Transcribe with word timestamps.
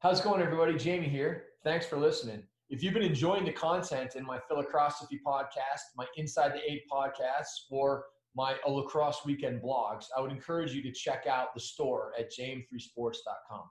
How's 0.00 0.20
it 0.20 0.24
going, 0.24 0.42
everybody? 0.42 0.76
Jamie 0.76 1.08
here. 1.08 1.44
Thanks 1.64 1.86
for 1.86 1.96
listening. 1.96 2.42
If 2.68 2.82
you've 2.82 2.92
been 2.92 3.02
enjoying 3.02 3.46
the 3.46 3.52
content 3.52 4.14
in 4.14 4.26
my 4.26 4.38
Philocrosophy 4.46 5.18
podcast, 5.26 5.80
my 5.96 6.04
Inside 6.18 6.52
the 6.52 6.70
Eight 6.70 6.82
podcasts, 6.92 7.64
or 7.70 8.04
my 8.34 8.56
A 8.66 8.70
Lacrosse 8.70 9.24
Weekend 9.24 9.62
blogs, 9.62 10.04
I 10.14 10.20
would 10.20 10.30
encourage 10.30 10.74
you 10.74 10.82
to 10.82 10.92
check 10.92 11.26
out 11.26 11.54
the 11.54 11.60
store 11.60 12.12
at 12.18 12.30
jm3sports.com. 12.30 13.62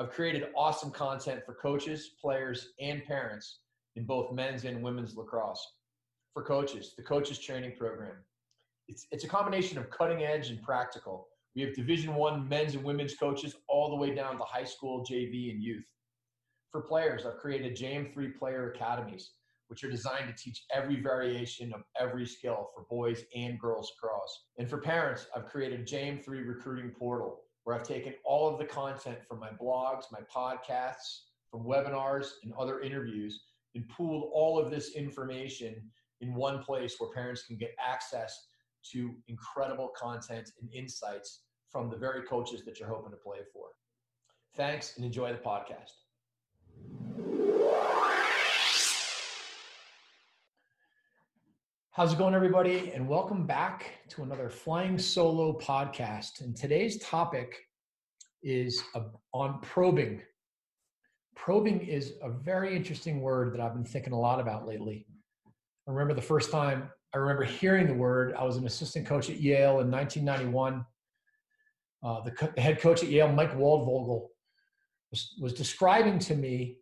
I've 0.00 0.10
created 0.10 0.48
awesome 0.56 0.90
content 0.90 1.42
for 1.46 1.54
coaches, 1.54 2.10
players, 2.20 2.70
and 2.80 3.04
parents 3.04 3.60
in 3.94 4.04
both 4.04 4.32
men's 4.32 4.64
and 4.64 4.82
women's 4.82 5.16
lacrosse. 5.16 5.64
For 6.34 6.42
coaches, 6.42 6.94
the 6.96 7.04
coaches 7.04 7.38
training 7.38 7.76
program. 7.78 8.16
It's, 8.88 9.06
it's 9.12 9.22
a 9.22 9.28
combination 9.28 9.78
of 9.78 9.90
cutting 9.90 10.24
edge 10.24 10.50
and 10.50 10.60
practical. 10.60 11.28
We 11.54 11.62
have 11.62 11.74
Division 11.74 12.14
One 12.14 12.48
men's 12.48 12.74
and 12.74 12.84
women's 12.84 13.14
coaches 13.14 13.56
all 13.68 13.90
the 13.90 13.96
way 13.96 14.14
down 14.14 14.38
to 14.38 14.44
high 14.44 14.64
school, 14.64 15.04
JV, 15.04 15.50
and 15.50 15.62
youth. 15.62 15.84
For 16.70 16.80
players, 16.80 17.26
I've 17.26 17.36
created 17.36 17.76
JM3 17.76 18.38
Player 18.38 18.72
Academies, 18.72 19.32
which 19.68 19.84
are 19.84 19.90
designed 19.90 20.28
to 20.28 20.42
teach 20.42 20.64
every 20.74 21.00
variation 21.02 21.74
of 21.74 21.82
every 22.00 22.24
skill 22.24 22.70
for 22.74 22.86
boys 22.88 23.24
and 23.36 23.60
girls 23.60 23.92
lacrosse. 24.02 24.44
And 24.56 24.68
for 24.68 24.78
parents, 24.78 25.26
I've 25.36 25.44
created 25.44 25.80
a 25.80 25.84
JM3 25.84 26.26
Recruiting 26.26 26.90
Portal, 26.90 27.40
where 27.64 27.76
I've 27.76 27.86
taken 27.86 28.14
all 28.24 28.48
of 28.48 28.58
the 28.58 28.64
content 28.64 29.18
from 29.28 29.38
my 29.38 29.50
blogs, 29.50 30.04
my 30.10 30.20
podcasts, 30.34 31.24
from 31.50 31.64
webinars, 31.64 32.28
and 32.42 32.54
other 32.58 32.80
interviews, 32.80 33.44
and 33.74 33.86
pooled 33.90 34.30
all 34.32 34.58
of 34.58 34.70
this 34.70 34.94
information 34.94 35.82
in 36.22 36.34
one 36.34 36.62
place 36.62 36.96
where 36.98 37.10
parents 37.10 37.42
can 37.42 37.58
get 37.58 37.74
access 37.78 38.46
to 38.92 39.14
incredible 39.28 39.90
content 39.96 40.50
and 40.60 40.72
insights 40.72 41.42
from 41.72 41.88
the 41.88 41.96
very 41.96 42.22
coaches 42.22 42.62
that 42.66 42.78
you're 42.78 42.88
hoping 42.88 43.10
to 43.10 43.16
play 43.16 43.38
for. 43.50 43.68
Thanks 44.54 44.96
and 44.96 45.06
enjoy 45.06 45.32
the 45.32 45.38
podcast. 45.38 45.92
How's 51.92 52.12
it 52.12 52.18
going, 52.18 52.34
everybody? 52.34 52.92
And 52.94 53.08
welcome 53.08 53.46
back 53.46 53.92
to 54.10 54.22
another 54.22 54.50
Flying 54.50 54.98
Solo 54.98 55.58
podcast. 55.58 56.42
And 56.42 56.54
today's 56.54 56.98
topic 56.98 57.56
is 58.42 58.82
on 59.32 59.60
probing. 59.62 60.20
Probing 61.34 61.80
is 61.80 62.12
a 62.22 62.28
very 62.30 62.76
interesting 62.76 63.22
word 63.22 63.54
that 63.54 63.60
I've 63.60 63.74
been 63.74 63.84
thinking 63.84 64.12
a 64.12 64.20
lot 64.20 64.40
about 64.40 64.66
lately. 64.66 65.06
I 65.88 65.90
remember 65.90 66.12
the 66.12 66.20
first 66.22 66.50
time 66.50 66.90
I 67.14 67.18
remember 67.18 67.44
hearing 67.44 67.86
the 67.86 67.94
word. 67.94 68.34
I 68.38 68.44
was 68.44 68.56
an 68.56 68.66
assistant 68.66 69.06
coach 69.06 69.28
at 69.30 69.40
Yale 69.40 69.80
in 69.80 69.90
1991. 69.90 70.84
Uh, 72.02 72.20
the, 72.22 72.30
co- 72.30 72.52
the, 72.54 72.60
head 72.60 72.80
coach 72.80 73.02
at 73.02 73.08
Yale, 73.08 73.32
Mike 73.32 73.56
Waldvogel, 73.56 74.28
was, 75.10 75.34
was 75.40 75.52
describing 75.52 76.18
to 76.18 76.34
me 76.34 76.78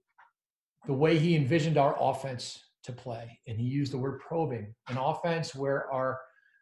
the 0.86 0.94
way 0.94 1.18
he 1.18 1.36
envisioned 1.36 1.76
our 1.76 1.96
offense 2.00 2.58
to 2.84 2.92
play. 2.92 3.38
And 3.46 3.58
he 3.58 3.66
used 3.66 3.92
the 3.92 3.98
word 3.98 4.20
probing, 4.20 4.74
an 4.88 4.96
offense 4.96 5.54
where 5.54 5.90
our 5.92 6.20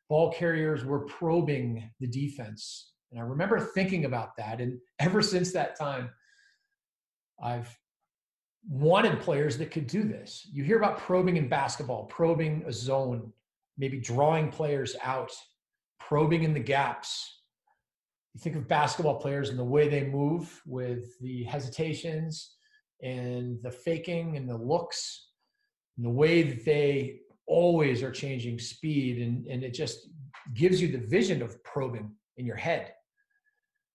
ball 0.09 0.33
carriers 0.33 0.85
were 0.85 1.01
probing 1.01 1.89
the 2.01 2.07
defense. 2.07 2.93
And 3.11 3.21
I 3.21 3.25
remember 3.25 3.61
thinking 3.61 4.05
about 4.05 4.37
that. 4.37 4.61
And 4.61 4.79
ever 4.99 5.23
since 5.23 5.53
that 5.53 5.79
time, 5.79 6.11
I've 7.43 7.75
wanted 8.69 9.21
players 9.21 9.57
that 9.59 9.71
could 9.71 9.87
do 9.87 10.03
this. 10.03 10.47
You 10.53 10.65
hear 10.65 10.79
about 10.79 10.99
probing 10.99 11.37
in 11.37 11.49
basketball, 11.49 12.05
probing 12.07 12.65
a 12.67 12.73
zone, 12.73 13.33
maybe 13.77 14.01
drawing 14.01 14.51
players 14.51 14.97
out, 15.03 15.31
probing 16.01 16.43
in 16.43 16.53
the 16.53 16.61
gaps. 16.61 17.38
You 18.35 18.41
think 18.41 18.57
of 18.57 18.69
basketball 18.69 19.17
players 19.17 19.51
and 19.51 19.59
the 19.59 19.65
way 19.65 19.89
they 19.89 20.05
move 20.05 20.61
with 20.67 21.19
the 21.21 21.45
hesitations 21.45 22.57
and 23.03 23.59
the 23.63 23.71
faking 23.71 24.37
and 24.37 24.49
the 24.49 24.57
looks 24.57 25.29
and 25.97 26.07
the 26.07 26.11
way 26.11 26.43
that 26.43 26.65
they 26.65 27.21
always 27.47 28.03
are 28.03 28.11
changing 28.11 28.59
speed 28.59 29.21
and, 29.21 29.47
and 29.47 29.65
it 29.65 29.73
just 29.73 30.09
gives 30.55 30.81
you 30.81 30.89
the 30.89 31.07
vision 31.07 31.43
of 31.43 31.63
probing 31.65 32.11
in 32.37 32.47
your 32.47 32.57
head. 32.57 32.93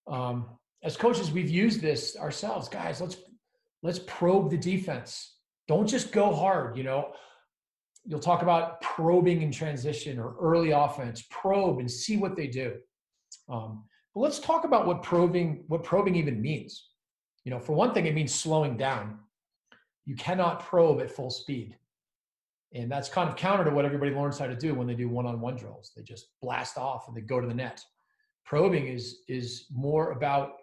Um, 0.08 0.48
as 0.84 0.98
coaches 0.98 1.32
we've 1.32 1.50
used 1.50 1.82
this 1.82 2.18
ourselves. 2.18 2.68
Guys 2.68 3.00
let's 3.00 3.18
let's 3.82 4.00
probe 4.00 4.50
the 4.50 4.58
defense. 4.58 5.38
Don't 5.68 5.88
just 5.88 6.12
go 6.12 6.34
hard 6.34 6.78
you 6.78 6.84
know? 6.84 7.14
You'll 8.06 8.20
talk 8.20 8.42
about 8.42 8.82
probing 8.82 9.44
in 9.44 9.52
transition 9.52 10.20
or 10.20 10.36
early 10.42 10.72
offense 10.72 11.24
probe 11.30 11.80
and 11.80 11.90
see 11.90 12.18
what 12.18 12.36
they 12.36 12.48
do. 12.48 12.76
Um, 13.48 13.86
but 14.14 14.22
let's 14.22 14.40
talk 14.40 14.64
about 14.64 14.86
what 14.86 15.04
probing 15.04 15.64
what 15.68 15.84
probing 15.84 16.16
even 16.16 16.42
means. 16.42 16.90
You 17.46 17.52
know 17.52 17.60
for 17.60 17.74
one 17.74 17.94
thing 17.94 18.06
it 18.06 18.16
means 18.16 18.34
slowing 18.34 18.78
down. 18.78 19.20
You 20.06 20.16
cannot 20.16 20.60
probe 20.60 21.02
at 21.02 21.12
full 21.12 21.30
speed. 21.30 21.78
And 22.76 22.92
that's 22.92 23.08
kind 23.08 23.30
of 23.30 23.36
counter 23.36 23.64
to 23.64 23.70
what 23.70 23.86
everybody 23.86 24.12
learns 24.12 24.40
how 24.40 24.48
to 24.48 24.56
do 24.56 24.74
when 24.74 24.88
they 24.88 24.96
do 24.96 25.08
one-on-one 25.08 25.56
drills. 25.56 25.92
They 25.96 26.02
just 26.02 26.30
blast 26.42 26.78
off 26.78 27.08
and 27.08 27.16
they 27.16 27.22
go 27.22 27.40
to 27.40 27.48
the 27.48 27.54
net. 27.54 27.84
Probing 28.46 28.88
is 28.88 29.20
is 29.28 29.68
more 29.72 30.12
about 30.12 30.54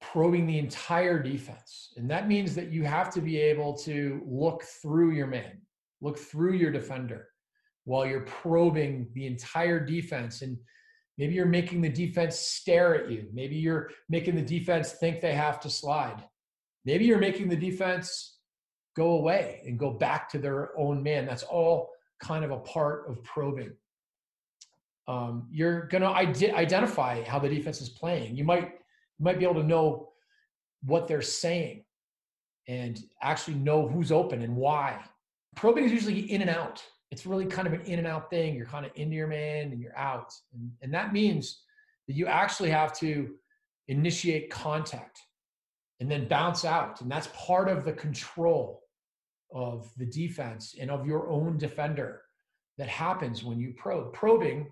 probing 0.00 0.46
the 0.46 0.58
entire 0.58 1.22
defense. 1.22 1.92
And 1.96 2.10
that 2.10 2.26
means 2.26 2.54
that 2.54 2.72
you 2.72 2.84
have 2.84 3.12
to 3.14 3.20
be 3.20 3.36
able 3.38 3.74
to 3.78 4.22
look 4.26 4.62
through 4.64 5.12
your 5.12 5.26
man, 5.26 5.60
look 6.00 6.18
through 6.18 6.54
your 6.54 6.72
defender 6.72 7.28
while 7.84 8.06
you're 8.06 8.22
probing 8.22 9.08
the 9.14 9.26
entire 9.26 9.78
defense. 9.78 10.42
And 10.42 10.56
maybe 11.18 11.34
you're 11.34 11.46
making 11.46 11.80
the 11.80 11.88
defense 11.88 12.36
stare 12.38 12.94
at 12.94 13.10
you. 13.10 13.26
Maybe 13.32 13.56
you're 13.56 13.90
making 14.08 14.36
the 14.36 14.42
defense 14.42 14.92
think 14.92 15.20
they 15.20 15.34
have 15.34 15.60
to 15.60 15.70
slide. 15.70 16.24
Maybe 16.84 17.04
you're 17.04 17.18
making 17.18 17.48
the 17.48 17.56
defense 17.56 18.38
go 18.96 19.12
away 19.12 19.62
and 19.66 19.78
go 19.78 19.90
back 19.90 20.28
to 20.30 20.38
their 20.38 20.76
own 20.78 21.02
man. 21.02 21.26
That's 21.26 21.42
all 21.42 21.90
kind 22.20 22.44
of 22.44 22.50
a 22.50 22.58
part 22.58 23.08
of 23.08 23.22
probing. 23.24 23.72
Um, 25.08 25.48
you're 25.50 25.86
going 25.88 26.02
to 26.02 26.08
identify 26.08 27.24
how 27.24 27.38
the 27.38 27.48
defense 27.48 27.80
is 27.80 27.88
playing. 27.88 28.36
You 28.36 28.44
might 28.44 28.64
you 29.18 29.24
might 29.24 29.38
be 29.38 29.44
able 29.44 29.60
to 29.60 29.66
know 29.66 30.10
what 30.82 31.06
they're 31.08 31.20
saying 31.20 31.84
and 32.68 33.02
actually 33.22 33.56
know 33.56 33.88
who's 33.88 34.12
open 34.12 34.42
and 34.42 34.56
why. 34.56 35.02
Probing 35.56 35.84
is 35.84 35.92
usually 35.92 36.20
in 36.32 36.40
and 36.40 36.50
out. 36.50 36.82
It's 37.10 37.26
really 37.26 37.46
kind 37.46 37.66
of 37.66 37.74
an 37.74 37.82
in 37.82 37.98
and 37.98 38.06
out 38.06 38.30
thing. 38.30 38.54
You're 38.54 38.66
kind 38.66 38.86
of 38.86 38.92
into 38.94 39.16
your 39.16 39.26
man 39.26 39.72
and 39.72 39.80
you're 39.80 39.96
out. 39.96 40.32
And, 40.54 40.70
and 40.82 40.94
that 40.94 41.12
means 41.12 41.62
that 42.06 42.14
you 42.14 42.26
actually 42.26 42.70
have 42.70 42.92
to 42.98 43.34
initiate 43.88 44.50
contact 44.50 45.18
and 45.98 46.10
then 46.10 46.28
bounce 46.28 46.64
out. 46.64 47.00
And 47.00 47.10
that's 47.10 47.28
part 47.34 47.68
of 47.68 47.84
the 47.84 47.92
control 47.92 48.82
of 49.52 49.90
the 49.96 50.06
defense 50.06 50.76
and 50.80 50.90
of 50.90 51.06
your 51.06 51.28
own 51.28 51.58
defender 51.58 52.22
that 52.78 52.88
happens 52.88 53.42
when 53.44 53.58
you 53.58 53.74
probe. 53.76 54.12
Probing 54.12 54.70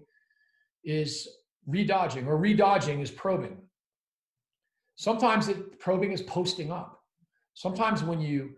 is 0.84 1.28
redodging, 1.66 2.27
or 2.27 2.38
redodging 2.38 3.00
is 3.00 3.10
probing. 3.10 3.59
Sometimes 4.97 5.48
it, 5.48 5.78
probing 5.78 6.12
is 6.12 6.22
posting 6.22 6.72
up. 6.72 7.01
Sometimes 7.54 8.03
when 8.03 8.21
you 8.21 8.51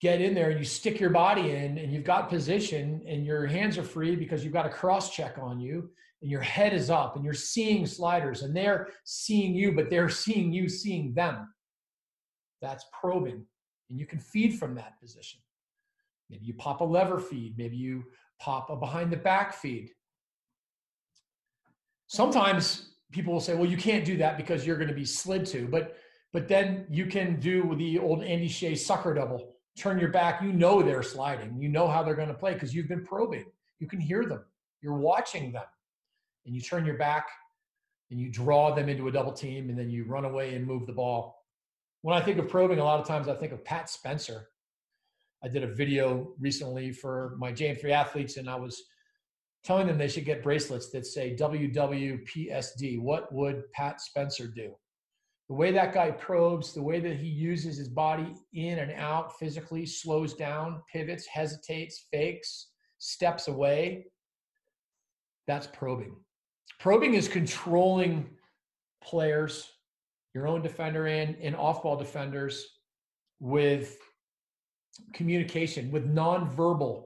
get 0.00 0.20
in 0.20 0.34
there 0.34 0.50
and 0.50 0.58
you 0.58 0.64
stick 0.64 1.00
your 1.00 1.10
body 1.10 1.52
in 1.52 1.78
and 1.78 1.92
you've 1.92 2.04
got 2.04 2.28
position 2.28 3.02
and 3.06 3.24
your 3.24 3.46
hands 3.46 3.78
are 3.78 3.82
free 3.82 4.14
because 4.14 4.44
you've 4.44 4.52
got 4.52 4.66
a 4.66 4.70
cross 4.70 5.14
check 5.14 5.38
on 5.40 5.58
you 5.58 5.90
and 6.22 6.30
your 6.30 6.40
head 6.40 6.74
is 6.74 6.90
up 6.90 7.16
and 7.16 7.24
you're 7.24 7.34
seeing 7.34 7.86
sliders 7.86 8.42
and 8.42 8.54
they're 8.54 8.88
seeing 9.04 9.54
you, 9.54 9.72
but 9.72 9.88
they're 9.88 10.10
seeing 10.10 10.52
you 10.52 10.68
seeing 10.68 11.14
them. 11.14 11.48
That's 12.60 12.84
probing. 12.98 13.44
And 13.88 13.98
you 13.98 14.06
can 14.06 14.18
feed 14.18 14.58
from 14.58 14.74
that 14.74 15.00
position. 15.00 15.40
Maybe 16.28 16.44
you 16.44 16.54
pop 16.54 16.80
a 16.80 16.84
lever 16.84 17.20
feed, 17.20 17.54
maybe 17.56 17.76
you 17.76 18.04
pop 18.40 18.68
a 18.70 18.76
behind 18.76 19.12
the 19.12 19.16
back 19.16 19.54
feed. 19.54 19.90
Sometimes 22.08 22.90
people 23.12 23.32
will 23.32 23.40
say, 23.40 23.54
well, 23.54 23.70
you 23.70 23.76
can't 23.76 24.04
do 24.04 24.16
that 24.18 24.36
because 24.36 24.66
you're 24.66 24.76
going 24.76 24.88
to 24.88 24.94
be 24.94 25.04
slid 25.04 25.46
to. 25.46 25.66
But 25.68 25.96
but 26.32 26.48
then 26.48 26.86
you 26.90 27.06
can 27.06 27.40
do 27.40 27.74
the 27.76 27.98
old 27.98 28.22
Andy 28.22 28.48
Shay 28.48 28.74
sucker 28.74 29.14
double. 29.14 29.55
Turn 29.76 29.98
your 29.98 30.10
back. 30.10 30.42
You 30.42 30.52
know 30.52 30.82
they're 30.82 31.02
sliding. 31.02 31.60
You 31.60 31.68
know 31.68 31.86
how 31.86 32.02
they're 32.02 32.14
going 32.14 32.28
to 32.28 32.34
play 32.34 32.54
because 32.54 32.74
you've 32.74 32.88
been 32.88 33.04
probing. 33.04 33.44
You 33.78 33.86
can 33.86 34.00
hear 34.00 34.24
them. 34.24 34.44
You're 34.80 34.96
watching 34.96 35.52
them. 35.52 35.64
And 36.46 36.54
you 36.54 36.60
turn 36.60 36.86
your 36.86 36.96
back 36.96 37.28
and 38.10 38.20
you 38.20 38.30
draw 38.30 38.74
them 38.74 38.88
into 38.88 39.08
a 39.08 39.12
double 39.12 39.32
team 39.32 39.68
and 39.68 39.78
then 39.78 39.90
you 39.90 40.04
run 40.04 40.24
away 40.24 40.54
and 40.54 40.66
move 40.66 40.86
the 40.86 40.92
ball. 40.92 41.42
When 42.02 42.16
I 42.16 42.20
think 42.20 42.38
of 42.38 42.48
probing, 42.48 42.78
a 42.78 42.84
lot 42.84 43.00
of 43.00 43.06
times 43.06 43.26
I 43.28 43.34
think 43.34 43.52
of 43.52 43.64
Pat 43.64 43.90
Spencer. 43.90 44.48
I 45.42 45.48
did 45.48 45.64
a 45.64 45.74
video 45.74 46.32
recently 46.38 46.92
for 46.92 47.34
my 47.38 47.52
JM3 47.52 47.90
athletes, 47.90 48.36
and 48.36 48.48
I 48.48 48.54
was 48.54 48.82
telling 49.64 49.86
them 49.86 49.98
they 49.98 50.08
should 50.08 50.24
get 50.24 50.42
bracelets 50.42 50.90
that 50.90 51.04
say 51.04 51.36
WWPSD. 51.36 53.00
What 53.00 53.32
would 53.32 53.70
Pat 53.72 54.00
Spencer 54.00 54.46
do? 54.46 54.74
The 55.48 55.54
way 55.54 55.70
that 55.72 55.94
guy 55.94 56.10
probes, 56.10 56.74
the 56.74 56.82
way 56.82 56.98
that 56.98 57.16
he 57.16 57.28
uses 57.28 57.76
his 57.76 57.88
body 57.88 58.34
in 58.52 58.80
and 58.80 58.92
out 58.92 59.38
physically, 59.38 59.86
slows 59.86 60.34
down, 60.34 60.82
pivots, 60.92 61.26
hesitates, 61.26 62.06
fakes, 62.10 62.68
steps 62.98 63.46
away, 63.46 64.06
that's 65.46 65.68
probing. 65.68 66.16
Probing 66.80 67.14
is 67.14 67.28
controlling 67.28 68.28
players, 69.02 69.70
your 70.34 70.48
own 70.48 70.62
defender 70.62 71.06
and, 71.06 71.36
and 71.40 71.54
off 71.54 71.82
ball 71.82 71.96
defenders 71.96 72.66
with 73.38 73.96
communication, 75.12 75.92
with 75.92 76.12
nonverbal 76.12 77.04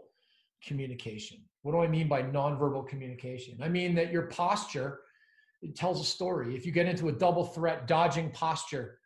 communication. 0.65 1.39
What 1.63 1.73
do 1.73 1.81
I 1.81 1.89
mean 1.89 2.09
by 2.09 2.23
nonverbal 2.23 2.89
communication? 2.89 3.59
I 3.63 3.69
mean 3.69 3.95
that 3.97 4.11
your 4.11 4.23
posture 4.23 5.01
it 5.63 5.77
tells 5.77 6.01
a 6.01 6.05
story. 6.05 6.57
If 6.57 6.65
you 6.65 6.73
get 6.73 6.87
into 6.87 7.09
a 7.09 7.13
double 7.13 7.45
threat 7.45 7.87
dodging 7.87 8.31
posture, 8.31 8.99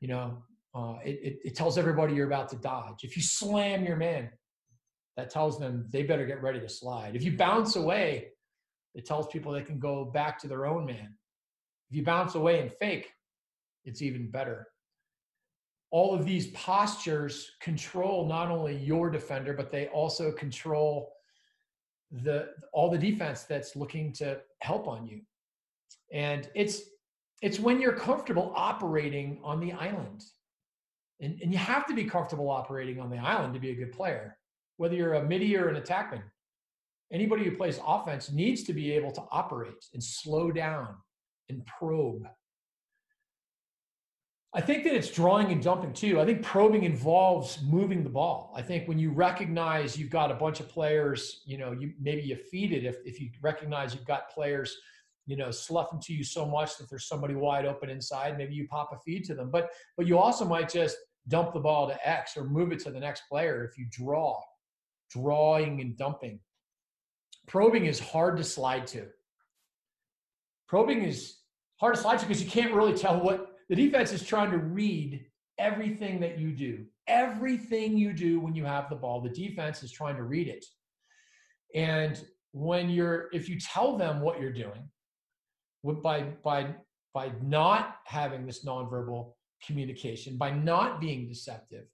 you 0.00 0.08
know, 0.08 0.42
uh, 0.74 0.96
it, 1.04 1.20
it, 1.22 1.38
it 1.44 1.54
tells 1.54 1.76
everybody 1.76 2.14
you're 2.14 2.26
about 2.26 2.48
to 2.50 2.56
dodge. 2.56 3.04
If 3.04 3.16
you 3.16 3.22
slam 3.22 3.84
your 3.84 3.96
man, 3.96 4.30
that 5.16 5.30
tells 5.30 5.58
them 5.58 5.86
they 5.90 6.02
better 6.02 6.26
get 6.26 6.42
ready 6.42 6.60
to 6.60 6.68
slide. 6.68 7.14
If 7.14 7.22
you 7.22 7.36
bounce 7.36 7.76
away, 7.76 8.28
it 8.94 9.04
tells 9.04 9.26
people 9.26 9.52
they 9.52 9.62
can 9.62 9.78
go 9.78 10.04
back 10.04 10.38
to 10.40 10.48
their 10.48 10.66
own 10.66 10.86
man. 10.86 11.14
If 11.90 11.96
you 11.96 12.04
bounce 12.04 12.34
away 12.34 12.60
and 12.60 12.72
fake, 12.72 13.10
it's 13.84 14.00
even 14.00 14.30
better. 14.30 14.68
All 15.90 16.14
of 16.14 16.24
these 16.24 16.46
postures 16.48 17.50
control 17.60 18.26
not 18.26 18.50
only 18.50 18.76
your 18.76 19.10
defender, 19.10 19.52
but 19.52 19.70
they 19.70 19.88
also 19.88 20.32
control 20.32 21.12
the 22.10 22.50
all 22.72 22.90
the 22.90 22.98
defense 22.98 23.42
that's 23.44 23.76
looking 23.76 24.12
to 24.14 24.40
help 24.60 24.88
on 24.88 25.06
you. 25.06 25.20
And 26.12 26.48
it's 26.54 26.82
it's 27.40 27.58
when 27.58 27.80
you're 27.80 27.94
comfortable 27.94 28.52
operating 28.54 29.40
on 29.42 29.58
the 29.58 29.72
island. 29.72 30.22
And, 31.20 31.40
and 31.40 31.52
you 31.52 31.58
have 31.58 31.86
to 31.86 31.94
be 31.94 32.04
comfortable 32.04 32.50
operating 32.50 33.00
on 33.00 33.10
the 33.10 33.18
island 33.18 33.54
to 33.54 33.60
be 33.60 33.70
a 33.70 33.74
good 33.74 33.92
player, 33.92 34.36
whether 34.76 34.94
you're 34.94 35.14
a 35.14 35.24
midi 35.24 35.56
or 35.56 35.68
an 35.68 35.80
attackman 35.80 36.22
anybody 37.12 37.44
who 37.44 37.54
plays 37.54 37.78
offense 37.86 38.32
needs 38.32 38.64
to 38.64 38.72
be 38.72 38.90
able 38.92 39.12
to 39.12 39.22
operate 39.30 39.86
and 39.92 40.02
slow 40.02 40.50
down 40.50 40.96
and 41.48 41.64
probe. 41.66 42.26
I 44.54 44.60
think 44.60 44.84
that 44.84 44.94
it's 44.94 45.10
drawing 45.10 45.50
and 45.50 45.62
dumping 45.62 45.92
too. 45.92 46.20
I 46.20 46.26
think 46.26 46.42
probing 46.42 46.84
involves 46.84 47.60
moving 47.62 48.02
the 48.02 48.10
ball. 48.10 48.52
I 48.54 48.60
think 48.60 48.86
when 48.86 48.98
you 48.98 49.10
recognize 49.10 49.96
you've 49.96 50.10
got 50.10 50.30
a 50.30 50.34
bunch 50.34 50.60
of 50.60 50.68
players, 50.68 51.42
you 51.46 51.56
know, 51.56 51.72
you 51.72 51.92
maybe 52.00 52.22
you 52.22 52.36
feed 52.36 52.72
it 52.72 52.84
if, 52.84 52.96
if 53.04 53.18
you 53.18 53.30
recognize 53.40 53.94
you've 53.94 54.06
got 54.06 54.30
players, 54.30 54.76
you 55.26 55.36
know, 55.36 55.50
sloughing 55.50 56.00
to 56.02 56.12
you 56.12 56.24
so 56.24 56.46
much 56.46 56.76
that 56.78 56.90
there's 56.90 57.06
somebody 57.06 57.34
wide 57.34 57.66
open 57.66 57.90
inside, 57.90 58.36
maybe 58.36 58.54
you 58.54 58.66
pop 58.68 58.90
a 58.92 58.98
feed 58.98 59.24
to 59.24 59.34
them. 59.34 59.50
But 59.50 59.70
but 59.96 60.06
you 60.06 60.18
also 60.18 60.44
might 60.44 60.68
just 60.68 60.96
dump 61.28 61.52
the 61.52 61.60
ball 61.60 61.88
to 61.88 62.08
X 62.08 62.36
or 62.36 62.44
move 62.44 62.72
it 62.72 62.80
to 62.80 62.90
the 62.90 63.00
next 63.00 63.22
player 63.28 63.64
if 63.64 63.78
you 63.78 63.86
draw, 63.90 64.40
drawing 65.10 65.80
and 65.80 65.96
dumping 65.96 66.40
probing 67.46 67.86
is 67.86 67.98
hard 67.98 68.36
to 68.36 68.44
slide 68.44 68.86
to. 68.88 69.06
Probing 70.68 71.02
is 71.02 71.38
hard 71.80 71.94
to 71.94 72.00
slide 72.00 72.18
to 72.18 72.26
because 72.26 72.42
you 72.42 72.50
can't 72.50 72.74
really 72.74 72.94
tell 72.94 73.20
what 73.20 73.56
the 73.68 73.76
defense 73.76 74.12
is 74.12 74.22
trying 74.22 74.50
to 74.50 74.58
read 74.58 75.24
everything 75.58 76.20
that 76.20 76.38
you 76.38 76.52
do. 76.52 76.84
Everything 77.08 77.96
you 77.96 78.12
do 78.12 78.40
when 78.40 78.54
you 78.54 78.64
have 78.64 78.88
the 78.88 78.96
ball, 78.96 79.20
the 79.20 79.28
defense 79.28 79.82
is 79.82 79.90
trying 79.90 80.16
to 80.16 80.22
read 80.22 80.48
it. 80.48 80.64
And 81.74 82.22
when 82.52 82.90
you're, 82.90 83.28
if 83.32 83.48
you 83.48 83.58
tell 83.58 83.96
them 83.96 84.20
what 84.20 84.40
you're 84.40 84.52
doing, 84.52 84.88
by 85.82 86.22
by 86.42 86.74
by 87.14 87.32
not 87.42 87.96
having 88.04 88.46
this 88.46 88.64
nonverbal 88.64 89.32
communication, 89.64 90.36
by 90.36 90.50
not 90.50 91.00
being 91.00 91.28
deceptive, 91.28 91.84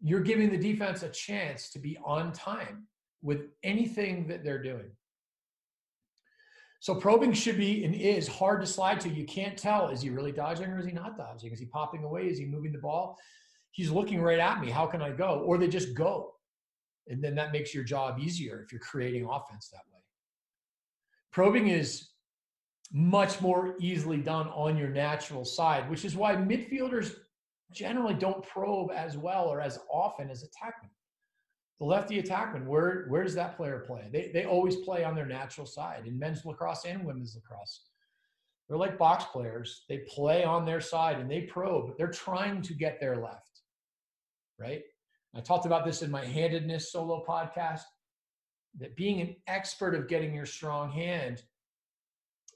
you're 0.00 0.20
giving 0.20 0.50
the 0.50 0.58
defense 0.58 1.02
a 1.02 1.08
chance 1.08 1.70
to 1.70 1.78
be 1.78 1.98
on 2.04 2.32
time 2.32 2.86
with 3.22 3.46
anything 3.62 4.28
that 4.28 4.44
they're 4.44 4.62
doing. 4.62 4.90
So 6.80 6.94
probing 6.94 7.32
should 7.32 7.56
be 7.56 7.84
and 7.84 7.94
is 7.94 8.28
hard 8.28 8.60
to 8.60 8.66
slide 8.66 9.00
to. 9.00 9.08
You 9.08 9.24
can't 9.24 9.56
tell 9.56 9.88
is 9.88 10.02
he 10.02 10.10
really 10.10 10.32
dodging 10.32 10.66
or 10.66 10.78
is 10.78 10.86
he 10.86 10.92
not 10.92 11.16
dodging? 11.16 11.52
Is 11.52 11.58
he 11.58 11.66
popping 11.66 12.04
away? 12.04 12.28
Is 12.28 12.38
he 12.38 12.44
moving 12.44 12.72
the 12.72 12.78
ball? 12.78 13.18
He's 13.72 13.90
looking 13.90 14.20
right 14.20 14.38
at 14.38 14.60
me. 14.60 14.70
How 14.70 14.86
can 14.86 15.02
I 15.02 15.10
go? 15.10 15.42
Or 15.44 15.58
they 15.58 15.68
just 15.68 15.94
go. 15.94 16.34
And 17.08 17.22
then 17.22 17.34
that 17.36 17.52
makes 17.52 17.74
your 17.74 17.84
job 17.84 18.18
easier 18.20 18.62
if 18.64 18.72
you're 18.72 18.80
creating 18.80 19.24
offense 19.24 19.68
that 19.72 19.82
way. 19.92 20.00
Probing 21.32 21.68
is 21.68 22.08
much 22.92 23.40
more 23.40 23.74
easily 23.80 24.18
done 24.18 24.48
on 24.48 24.76
your 24.76 24.88
natural 24.88 25.44
side, 25.44 25.88
which 25.90 26.04
is 26.04 26.16
why 26.16 26.36
midfielders 26.36 27.14
generally 27.72 28.14
don't 28.14 28.46
probe 28.46 28.90
as 28.92 29.16
well 29.16 29.46
or 29.48 29.60
as 29.60 29.78
often 29.90 30.30
as 30.30 30.44
attackmen 30.44 30.90
the 31.78 31.84
lefty 31.84 32.22
attackman, 32.22 32.66
where 32.66 33.04
where 33.08 33.22
does 33.22 33.34
that 33.34 33.56
player 33.56 33.80
play? 33.86 34.08
They 34.10 34.30
they 34.32 34.44
always 34.44 34.76
play 34.76 35.04
on 35.04 35.14
their 35.14 35.26
natural 35.26 35.66
side 35.66 36.06
in 36.06 36.18
men's 36.18 36.44
lacrosse 36.44 36.84
and 36.86 37.04
women's 37.04 37.34
lacrosse. 37.34 37.82
They're 38.68 38.78
like 38.78 38.98
box 38.98 39.24
players. 39.24 39.84
They 39.88 39.98
play 40.08 40.42
on 40.42 40.64
their 40.64 40.80
side 40.80 41.20
and 41.20 41.30
they 41.30 41.42
probe. 41.42 41.96
They're 41.96 42.08
trying 42.08 42.62
to 42.62 42.74
get 42.74 42.98
their 42.98 43.16
left. 43.16 43.60
Right? 44.58 44.82
I 45.34 45.40
talked 45.40 45.66
about 45.66 45.84
this 45.84 46.02
in 46.02 46.10
my 46.10 46.24
handedness 46.24 46.90
solo 46.90 47.22
podcast. 47.28 47.82
That 48.78 48.96
being 48.96 49.20
an 49.20 49.36
expert 49.46 49.94
of 49.94 50.08
getting 50.08 50.34
your 50.34 50.46
strong 50.46 50.90
hand 50.90 51.42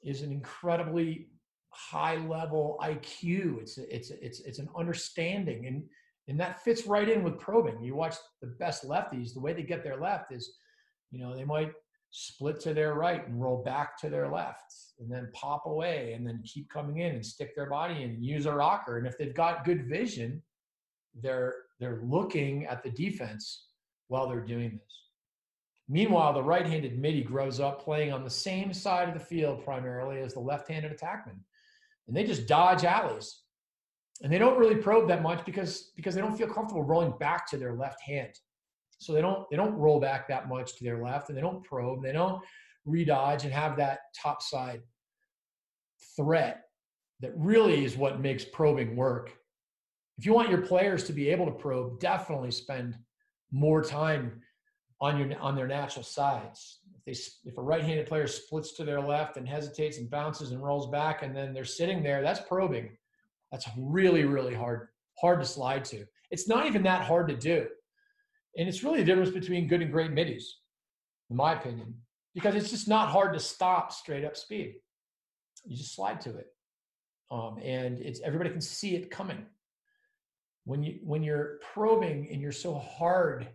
is 0.03 0.23
an 0.23 0.33
incredibly 0.33 1.29
high 1.71 2.17
level 2.17 2.79
IQ. 2.83 3.61
It's 3.61 3.79
it's 3.79 4.11
it's 4.11 4.41
it's 4.41 4.59
an 4.59 4.69
understanding 4.77 5.67
and 5.67 5.85
and 6.29 6.39
that 6.39 6.63
fits 6.63 6.87
right 6.87 7.09
in 7.09 7.23
with 7.23 7.39
probing. 7.39 7.83
You 7.83 7.97
watch 7.97 8.15
the 8.41 8.49
best 8.49 8.87
lefties, 8.87 9.35
the 9.35 9.41
way 9.41 9.53
they 9.53 9.65
get 9.65 9.83
their 9.83 10.01
left 10.01 10.33
is, 10.33 10.53
you 11.11 11.19
know, 11.19 11.35
they 11.35 11.45
might 11.45 11.73
split 12.11 12.61
to 12.61 12.75
their 12.75 12.95
right 12.95 13.27
and 13.27 13.41
roll 13.41 13.63
back 13.65 13.99
to 13.99 14.09
their 14.09 14.29
left 14.29 14.73
and 15.01 15.11
then 15.11 15.31
pop 15.35 15.67
away 15.67 16.13
and 16.13 16.27
then 16.27 16.43
keep 16.45 16.69
coming 16.71 16.99
in 16.99 17.15
and 17.15 17.27
stick 17.27 17.55
their 17.57 17.69
body 17.69 18.03
in 18.03 18.11
and 18.11 18.25
use 18.25 18.47
a 18.47 18.53
rocker. 18.53 18.99
And 18.99 19.07
if 19.07 19.19
they've 19.19 19.35
got 19.35 19.65
good 19.65 19.89
vision, 19.89 20.43
they're 21.21 21.55
they're 21.81 22.01
looking 22.05 22.67
at 22.67 22.83
the 22.83 22.91
defense 22.91 23.67
while 24.09 24.29
they're 24.29 24.41
doing 24.41 24.73
this. 24.73 25.01
Meanwhile, 25.93 26.35
the 26.35 26.43
right-handed 26.43 26.97
midi 27.01 27.25
grows 27.25 27.59
up 27.59 27.83
playing 27.83 28.13
on 28.13 28.23
the 28.23 28.31
same 28.31 28.73
side 28.73 29.09
of 29.09 29.15
the 29.15 29.25
field 29.25 29.65
primarily 29.65 30.21
as 30.21 30.33
the 30.33 30.41
left-handed 30.41 30.97
attackman. 30.97 31.41
And 32.07 32.17
they 32.17 32.23
just 32.23 32.47
dodge 32.47 32.85
alleys. 32.85 33.41
And 34.23 34.33
they 34.33 34.39
don't 34.39 34.59
really 34.59 34.77
probe 34.77 35.09
that 35.09 35.23
much 35.23 35.45
because 35.45 35.91
because 35.97 36.15
they 36.15 36.21
don't 36.21 36.37
feel 36.37 36.47
comfortable 36.47 36.85
rolling 36.85 37.15
back 37.19 37.49
to 37.51 37.57
their 37.57 37.75
left 37.75 38.01
hand. 38.03 38.31
So 38.99 39.13
they 39.13 39.21
don't 39.21 39.51
they 39.51 39.57
don't 39.57 39.75
roll 39.75 39.99
back 39.99 40.29
that 40.29 40.49
much 40.49 40.77
to 40.77 40.85
their 40.85 41.03
left 41.03 41.29
and 41.29 41.37
they 41.37 41.43
don't 41.43 41.65
probe. 41.65 42.05
They 42.05 42.13
don't 42.13 42.41
redodge 42.85 43.45
and 43.45 43.53
have 43.53 43.77
that 43.79 44.01
top 44.15 44.43
side 44.43 44.83
threat 46.17 46.63
that 47.21 47.33
really 47.35 47.85
is 47.85 47.97
what 47.97 48.21
makes 48.21 48.45
probing 48.45 48.95
work. 48.95 49.33
If 50.19 50.27
you 50.27 50.35
want 50.35 50.51
your 50.51 50.63
players 50.63 51.03
to 51.05 51.13
be 51.13 51.31
able 51.31 51.47
to 51.47 51.53
probe 51.53 51.99
definitely 51.99 52.53
spend 52.53 52.97
more 53.51 53.83
time 53.83 54.43
on 55.01 55.19
your 55.19 55.39
on 55.41 55.57
their 55.57 55.67
natural 55.67 56.03
sides 56.03 56.81
if 56.95 57.05
they 57.05 57.49
if 57.51 57.57
a 57.59 57.63
right-handed 57.63 58.07
player 58.07 58.27
splits 58.27 58.73
to 58.77 58.85
their 58.85 59.01
left 59.01 59.37
and 59.37 59.49
hesitates 59.49 59.99
and 59.99 60.11
bounces 60.11 60.53
and 60.53 60.63
rolls 60.63 60.91
back 60.91 61.23
and 61.23 61.35
then 61.35 61.53
they're 61.53 61.65
sitting 61.65 62.03
there 62.03 62.23
that's 62.23 62.41
probing 62.41 62.91
that's 63.51 63.69
really, 63.77 64.25
really 64.25 64.55
hard, 64.55 64.89
hard 65.21 65.41
to 65.41 65.47
slide 65.47 65.85
to. 65.87 66.05
It's 66.31 66.49
not 66.49 66.67
even 66.67 66.83
that 66.85 67.03
hard 67.03 67.29
to 67.29 67.37
do. 67.37 67.67
And 68.57 68.69
it's 68.69 68.83
really 68.83 68.99
the 68.99 69.05
difference 69.05 69.31
between 69.31 69.69
good 69.69 69.83
and 69.83 69.93
great 69.93 70.13
middies, 70.13 70.59
in 71.31 71.37
my 71.37 71.55
opinion, 71.55 71.95
because 72.35 72.55
it's 72.55 72.71
just 72.71 72.89
not 72.89 73.09
hard 73.09 73.33
to 73.35 73.41
stop 73.41 73.93
straight 73.93 74.25
up 74.25 74.37
speed. 74.37 74.75
You 75.65 75.77
just 75.77 75.95
slide 75.95 76.21
to 76.23 76.37
it. 76.37 76.47
Um, 77.31 77.59
and 77.63 78.01
it's 78.01 78.21
everybody 78.21 78.51
can 78.51 78.61
see 78.61 78.97
it 78.97 79.11
coming. 79.11 79.47
When 80.65 80.83
you 80.83 80.99
when 81.03 81.23
you're 81.23 81.59
probing 81.73 82.29
and 82.31 82.41
you're 82.41 82.53
so 82.53 82.75
hard 82.75 83.49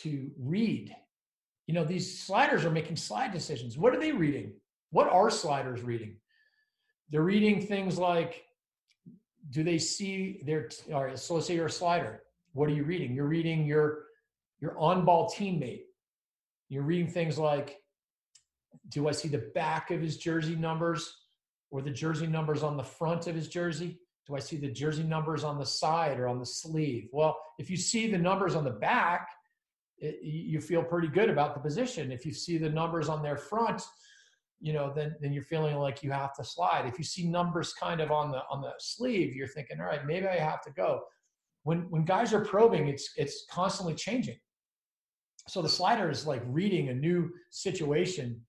to 0.00 0.30
read, 0.38 0.94
you 1.66 1.74
know, 1.74 1.84
these 1.84 2.18
sliders 2.18 2.64
are 2.64 2.70
making 2.70 2.96
slide 2.96 3.32
decisions. 3.32 3.76
What 3.76 3.94
are 3.94 4.00
they 4.00 4.12
reading? 4.12 4.52
What 4.90 5.08
are 5.08 5.30
sliders 5.30 5.82
reading? 5.82 6.16
They're 7.10 7.22
reading 7.22 7.60
things 7.66 7.98
like 7.98 8.44
do 9.50 9.64
they 9.64 9.76
see 9.76 10.40
their 10.46 10.68
all 10.94 11.04
right 11.04 11.18
so 11.18 11.34
let's 11.34 11.48
say 11.48 11.56
you're 11.56 11.66
a 11.66 11.70
slider 11.70 12.22
what 12.52 12.68
are 12.68 12.72
you 12.72 12.84
reading 12.84 13.12
you're 13.12 13.26
reading 13.26 13.66
your 13.66 14.04
your 14.60 14.78
on-ball 14.78 15.28
teammate 15.36 15.82
you're 16.68 16.84
reading 16.84 17.08
things 17.08 17.38
like 17.38 17.82
do 18.88 19.08
i 19.08 19.10
see 19.10 19.26
the 19.26 19.50
back 19.52 19.90
of 19.90 20.00
his 20.00 20.16
jersey 20.16 20.54
numbers 20.54 21.22
or 21.72 21.80
the 21.80 21.90
jersey 21.90 22.26
numbers 22.26 22.62
on 22.62 22.76
the 22.76 22.84
front 22.84 23.26
of 23.26 23.34
his 23.34 23.48
jersey? 23.48 23.98
Do 24.26 24.36
I 24.36 24.38
see 24.38 24.58
the 24.58 24.70
jersey 24.70 25.02
numbers 25.02 25.42
on 25.42 25.58
the 25.58 25.66
side 25.66 26.20
or 26.20 26.28
on 26.28 26.38
the 26.38 26.46
sleeve? 26.46 27.08
Well, 27.10 27.36
if 27.58 27.68
you 27.68 27.76
see 27.76 28.08
the 28.08 28.18
numbers 28.18 28.54
on 28.54 28.62
the 28.62 28.70
back, 28.70 29.26
it, 30.02 30.18
you 30.22 30.60
feel 30.60 30.82
pretty 30.82 31.08
good 31.08 31.30
about 31.30 31.54
the 31.54 31.60
position. 31.60 32.10
If 32.10 32.26
you 32.26 32.32
see 32.32 32.58
the 32.58 32.68
numbers 32.68 33.08
on 33.08 33.22
their 33.22 33.36
front, 33.36 33.82
you 34.60 34.72
know, 34.72 34.92
then 34.94 35.14
then 35.20 35.32
you're 35.32 35.44
feeling 35.44 35.76
like 35.76 36.02
you 36.02 36.10
have 36.10 36.34
to 36.34 36.44
slide. 36.44 36.86
If 36.86 36.98
you 36.98 37.04
see 37.04 37.28
numbers 37.28 37.72
kind 37.72 38.00
of 38.00 38.10
on 38.10 38.30
the 38.30 38.42
on 38.50 38.60
the 38.60 38.72
sleeve, 38.78 39.34
you're 39.34 39.48
thinking, 39.48 39.80
all 39.80 39.86
right, 39.86 40.04
maybe 40.06 40.26
I 40.26 40.36
have 40.36 40.62
to 40.62 40.70
go. 40.72 41.02
When 41.62 41.88
when 41.90 42.04
guys 42.04 42.32
are 42.34 42.44
probing, 42.44 42.88
it's 42.88 43.12
it's 43.16 43.46
constantly 43.50 43.94
changing. 43.94 44.38
So 45.48 45.62
the 45.62 45.68
slider 45.68 46.10
is 46.10 46.26
like 46.26 46.42
reading 46.46 46.88
a 46.88 46.94
new 46.94 47.30
situation 47.50 48.40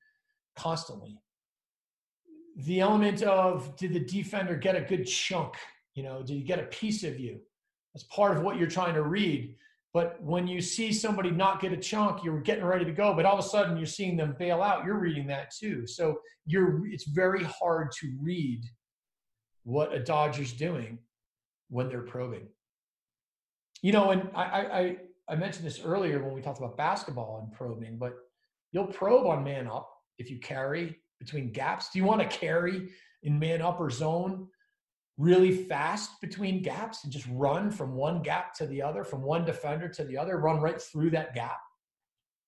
constantly. 0.56 1.20
The 2.58 2.82
element 2.82 3.24
of 3.24 3.76
did 3.76 3.94
the 3.94 4.00
defender 4.00 4.56
get 4.56 4.76
a 4.76 4.82
good 4.82 5.06
chunk? 5.06 5.56
You 5.96 6.04
know, 6.04 6.24
did 6.24 6.36
he 6.36 6.44
get 6.44 6.60
a 6.60 6.64
piece 6.64 7.04
of 7.04 7.20
you? 7.20 7.40
That's 7.94 8.06
part 8.06 8.36
of 8.36 8.44
what 8.44 8.58
you're 8.58 8.68
trying 8.68 8.96
to 8.96 9.04
read. 9.04 9.56
But 9.94 10.22
when 10.24 10.48
you 10.48 10.60
see 10.60 10.92
somebody 10.92 11.30
not 11.30 11.62
get 11.62 11.72
a 11.72 11.78
chunk, 11.78 12.24
you're 12.24 12.42
getting 12.42 12.66
ready 12.66 12.84
to 12.84 12.92
go, 12.92 13.14
but 13.14 13.26
all 13.26 13.38
of 13.38 13.46
a 13.46 13.48
sudden 13.48 13.78
you're 13.78 13.86
seeing 13.86 14.18
them 14.18 14.36
bail 14.40 14.64
out. 14.64 14.86
You're 14.86 15.00
reading 15.00 15.28
that 15.28 15.54
too. 15.56 15.86
So 15.86 16.20
you're 16.48 16.88
it's 16.88 17.08
very 17.08 17.44
hard 17.44 17.92
to 18.00 18.12
read 18.20 18.64
what 19.64 19.94
a 19.94 20.00
Dodger's 20.00 20.54
doing 20.54 20.98
when 21.70 21.90
they're 21.90 22.02
probing. 22.02 22.48
You 23.84 23.92
know, 23.92 24.10
and 24.10 24.30
I 24.36 24.44
I 24.44 24.98
I 25.30 25.36
mentioned 25.36 25.66
this 25.66 25.82
earlier 25.84 26.22
when 26.24 26.34
we 26.34 26.42
talked 26.42 26.58
about 26.58 26.76
basketball 26.76 27.42
and 27.44 27.54
probing, 27.54 27.98
but 27.98 28.14
you'll 28.72 28.88
probe 28.88 29.28
on 29.28 29.44
man 29.44 29.68
up 29.68 29.90
if 30.18 30.32
you 30.32 30.40
carry 30.40 30.98
between 31.20 31.52
gaps. 31.52 31.90
Do 31.92 32.00
you 32.00 32.06
want 32.06 32.22
to 32.22 32.38
carry 32.38 32.90
in 33.22 33.38
man 33.38 33.62
up 33.62 33.80
or 33.80 33.92
zone 33.92 34.48
really 35.18 35.52
fast 35.66 36.20
between 36.22 36.64
gaps 36.64 37.04
and 37.04 37.14
just 37.14 37.28
run 37.32 37.70
from 37.70 37.94
one 37.94 38.22
gap 38.22 38.54
to 38.56 38.66
the 38.66 38.82
other, 38.82 39.04
from 39.04 39.22
one 39.22 39.46
defender 39.46 39.88
to 39.88 40.04
the 40.04 40.18
other, 40.18 40.38
run 40.38 40.60
right 40.60 40.82
through 40.82 41.12
that 41.12 41.36
gap? 41.36 41.60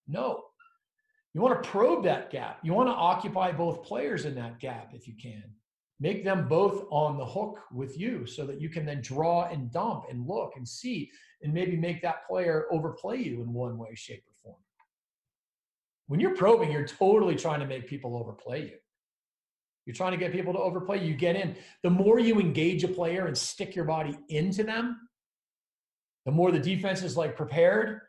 No. 0.08 0.44
You 1.34 1.42
want 1.42 1.62
to 1.62 1.70
probe 1.70 2.04
that 2.06 2.32
gap. 2.32 2.60
You 2.64 2.74
want 2.74 2.88
to 2.90 2.94
occupy 2.94 3.52
both 3.52 3.84
players 3.84 4.26
in 4.26 4.36
that 4.36 4.60
gap 4.60 4.92
if 4.94 5.08
you 5.08 5.14
can. 5.22 5.44
Make 6.00 6.24
them 6.24 6.48
both 6.48 6.86
on 6.92 7.18
the 7.18 7.26
hook 7.26 7.60
with 7.72 7.98
you 7.98 8.26
so 8.26 8.46
that 8.46 8.60
you 8.60 8.70
can 8.70 8.86
then 8.86 9.02
draw 9.02 9.48
and 9.50 9.72
dump 9.72 10.06
and 10.10 10.28
look 10.28 10.54
and 10.56 10.68
see 10.68 11.10
and 11.42 11.54
maybe 11.54 11.78
make 11.78 12.02
that 12.02 12.28
player 12.28 12.66
overplay 12.72 13.18
you 13.22 13.42
in 13.42 13.54
one 13.54 13.78
way, 13.78 13.96
shape, 13.96 14.24
or 14.28 14.34
form. 14.44 14.62
When 16.08 16.20
you're 16.20 16.36
probing, 16.36 16.72
you're 16.72 16.88
totally 16.88 17.36
trying 17.36 17.62
to 17.62 17.66
make 17.66 17.88
people 17.88 18.18
overplay 18.18 18.64
you. 18.66 18.78
You're 19.86 19.96
trying 19.96 20.12
to 20.12 20.18
get 20.18 20.32
people 20.32 20.54
to 20.54 20.60
overplay. 20.60 21.06
You 21.06 21.14
get 21.14 21.36
in. 21.36 21.56
The 21.84 21.90
more 21.90 22.20
you 22.20 22.40
engage 22.40 22.84
a 22.84 22.88
player 22.88 23.28
and 23.28 23.38
stick 23.38 23.76
your 23.76 23.86
body 23.86 24.18
into 24.30 24.64
them, 24.64 25.08
the 26.26 26.32
more 26.32 26.52
the 26.52 26.60
defense 26.60 27.04
is 27.04 27.16
like 27.16 27.36
prepared. 27.36 28.02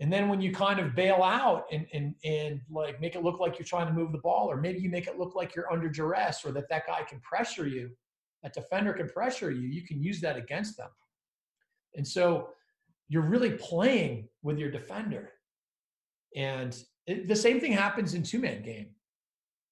And 0.00 0.12
then 0.12 0.28
when 0.28 0.40
you 0.40 0.52
kind 0.52 0.80
of 0.80 0.94
bail 0.94 1.22
out 1.22 1.66
and 1.70 1.86
and 1.92 2.14
and 2.24 2.60
like 2.70 3.00
make 3.00 3.14
it 3.14 3.22
look 3.22 3.38
like 3.38 3.58
you're 3.58 3.66
trying 3.66 3.86
to 3.86 3.92
move 3.92 4.12
the 4.12 4.18
ball, 4.18 4.50
or 4.50 4.56
maybe 4.56 4.80
you 4.80 4.90
make 4.90 5.06
it 5.06 5.18
look 5.18 5.36
like 5.36 5.54
you're 5.54 5.70
under 5.70 5.88
duress, 5.88 6.44
or 6.44 6.52
that 6.52 6.68
that 6.68 6.86
guy 6.86 7.02
can 7.02 7.20
pressure 7.20 7.66
you, 7.66 7.90
that 8.42 8.54
defender 8.54 8.92
can 8.92 9.08
pressure 9.08 9.50
you, 9.50 9.68
you 9.68 9.82
can 9.82 10.02
use 10.02 10.20
that 10.20 10.36
against 10.36 10.76
them. 10.76 10.88
And 11.94 12.06
so 12.06 12.48
you're 13.08 13.22
really 13.22 13.52
playing 13.52 14.28
with 14.42 14.58
your 14.58 14.70
defender. 14.70 15.32
And 16.34 16.76
it, 17.06 17.28
the 17.28 17.36
same 17.36 17.60
thing 17.60 17.72
happens 17.72 18.14
in 18.14 18.22
two 18.22 18.38
man 18.38 18.62
game 18.62 18.88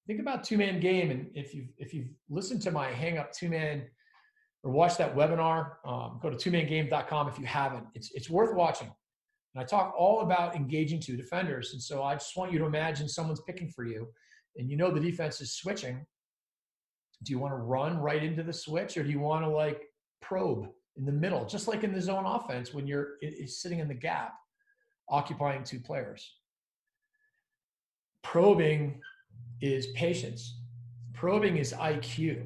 think 0.09 0.19
about 0.19 0.43
two 0.43 0.57
man 0.57 0.79
game, 0.79 1.11
and 1.11 1.27
if 1.35 1.53
you've 1.53 1.67
if 1.77 1.93
you've 1.93 2.07
listened 2.31 2.63
to 2.63 2.71
my 2.71 2.87
hang 2.87 3.19
up 3.19 3.31
two 3.31 3.47
man 3.47 3.83
or 4.63 4.71
watch 4.71 4.97
that 4.97 5.15
webinar, 5.15 5.73
um, 5.85 6.19
go 6.21 6.31
to 6.31 6.35
twomangame.com 6.35 7.27
if 7.27 7.37
you 7.37 7.45
haven't. 7.45 7.85
It's 7.93 8.09
it's 8.15 8.27
worth 8.27 8.55
watching. 8.55 8.87
And 9.53 9.63
I 9.63 9.65
talk 9.65 9.93
all 9.95 10.21
about 10.21 10.55
engaging 10.55 10.99
two 10.99 11.15
defenders, 11.15 11.73
and 11.73 11.81
so 11.81 12.01
I 12.01 12.15
just 12.15 12.35
want 12.35 12.51
you 12.51 12.57
to 12.57 12.65
imagine 12.65 13.07
someone's 13.07 13.41
picking 13.41 13.69
for 13.69 13.85
you, 13.85 14.07
and 14.57 14.67
you 14.67 14.77
know 14.77 14.89
the 14.89 14.99
defense 14.99 15.41
is 15.41 15.55
switching. 15.55 16.03
Do 17.21 17.31
you 17.31 17.37
want 17.37 17.53
to 17.53 17.57
run 17.57 17.99
right 17.99 18.23
into 18.23 18.41
the 18.41 18.53
switch, 18.53 18.97
or 18.97 19.03
do 19.03 19.11
you 19.11 19.19
want 19.19 19.45
to 19.45 19.49
like 19.49 19.83
probe 20.23 20.69
in 20.97 21.05
the 21.05 21.11
middle, 21.11 21.45
just 21.45 21.67
like 21.67 21.83
in 21.83 21.93
the 21.93 22.01
zone 22.01 22.25
offense 22.25 22.73
when 22.73 22.87
you're 22.87 23.17
sitting 23.45 23.77
in 23.77 23.87
the 23.87 23.93
gap, 23.93 24.33
occupying 25.07 25.63
two 25.63 25.79
players? 25.79 26.33
Probing 28.23 28.99
is 29.61 29.87
patience. 29.87 30.59
Probing 31.13 31.57
is 31.57 31.73
IQ. 31.73 32.45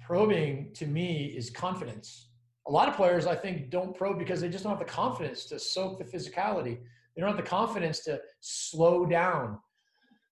Probing 0.00 0.70
to 0.74 0.86
me 0.86 1.32
is 1.36 1.50
confidence. 1.50 2.28
A 2.66 2.70
lot 2.70 2.88
of 2.88 2.94
players, 2.94 3.26
I 3.26 3.34
think, 3.34 3.70
don't 3.70 3.96
probe 3.96 4.18
because 4.18 4.40
they 4.40 4.48
just 4.48 4.64
don't 4.64 4.76
have 4.76 4.86
the 4.86 4.92
confidence 4.92 5.46
to 5.46 5.58
soak 5.58 5.98
the 5.98 6.04
physicality. 6.04 6.78
They 7.14 7.20
don't 7.20 7.28
have 7.28 7.36
the 7.36 7.42
confidence 7.42 8.00
to 8.04 8.20
slow 8.40 9.06
down. 9.06 9.58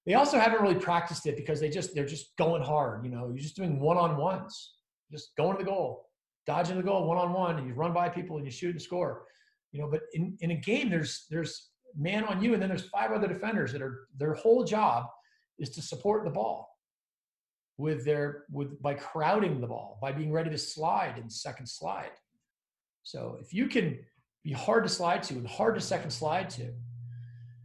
They 0.04 0.14
also 0.14 0.38
haven't 0.38 0.62
really 0.62 0.74
practiced 0.74 1.26
it 1.26 1.36
because 1.36 1.60
they 1.60 1.70
just 1.70 1.94
they're 1.94 2.06
just 2.06 2.36
going 2.36 2.62
hard. 2.62 3.04
You 3.04 3.10
know, 3.10 3.28
you're 3.28 3.38
just 3.38 3.56
doing 3.56 3.78
one 3.78 3.96
on 3.96 4.16
ones, 4.16 4.74
just 5.10 5.36
going 5.36 5.56
to 5.56 5.62
the 5.62 5.70
goal, 5.70 6.08
dodging 6.46 6.76
the 6.76 6.82
goal 6.82 7.06
one 7.06 7.18
on 7.18 7.32
one, 7.32 7.58
and 7.58 7.68
you 7.68 7.74
run 7.74 7.92
by 7.92 8.08
people 8.08 8.36
and 8.36 8.44
you 8.44 8.50
shoot 8.50 8.72
and 8.72 8.82
score. 8.82 9.24
You 9.70 9.80
know, 9.80 9.88
but 9.88 10.00
in, 10.12 10.36
in 10.40 10.50
a 10.50 10.56
game, 10.56 10.90
there's 10.90 11.26
there's 11.30 11.70
man 11.96 12.24
on 12.24 12.42
you, 12.42 12.52
and 12.54 12.60
then 12.60 12.68
there's 12.68 12.88
five 12.88 13.12
other 13.12 13.28
defenders 13.28 13.72
that 13.72 13.82
are 13.82 14.08
their 14.18 14.34
whole 14.34 14.64
job 14.64 15.06
is 15.58 15.70
to 15.70 15.82
support 15.82 16.24
the 16.24 16.30
ball 16.30 16.68
with 17.78 18.04
their 18.04 18.44
with 18.50 18.80
by 18.82 18.94
crowding 18.94 19.60
the 19.60 19.66
ball 19.66 19.98
by 20.00 20.12
being 20.12 20.32
ready 20.32 20.50
to 20.50 20.58
slide 20.58 21.18
in 21.18 21.28
second 21.30 21.66
slide. 21.66 22.10
So 23.02 23.38
if 23.40 23.52
you 23.52 23.66
can 23.66 23.98
be 24.44 24.52
hard 24.52 24.84
to 24.84 24.88
slide 24.88 25.22
to 25.24 25.34
and 25.34 25.46
hard 25.46 25.74
to 25.74 25.80
second 25.80 26.10
slide 26.10 26.50
to 26.50 26.64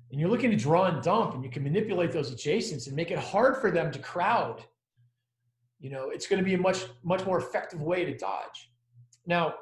and 0.09 0.19
you're 0.19 0.29
looking 0.29 0.51
to 0.51 0.57
draw 0.57 0.85
and 0.85 1.03
dump 1.03 1.35
and 1.35 1.43
you 1.43 1.49
can 1.49 1.63
manipulate 1.63 2.11
those 2.11 2.33
adjacents 2.33 2.87
and 2.87 2.95
make 2.95 3.11
it 3.11 3.19
hard 3.19 3.57
for 3.57 3.71
them 3.71 3.91
to 3.91 3.99
crowd 3.99 4.63
you 5.79 5.89
know 5.89 6.09
it's 6.09 6.27
going 6.27 6.39
to 6.39 6.45
be 6.45 6.53
a 6.53 6.57
much 6.57 6.85
much 7.03 7.25
more 7.25 7.37
effective 7.39 7.81
way 7.81 8.05
to 8.05 8.17
dodge. 8.17 8.71
Now 9.25 9.55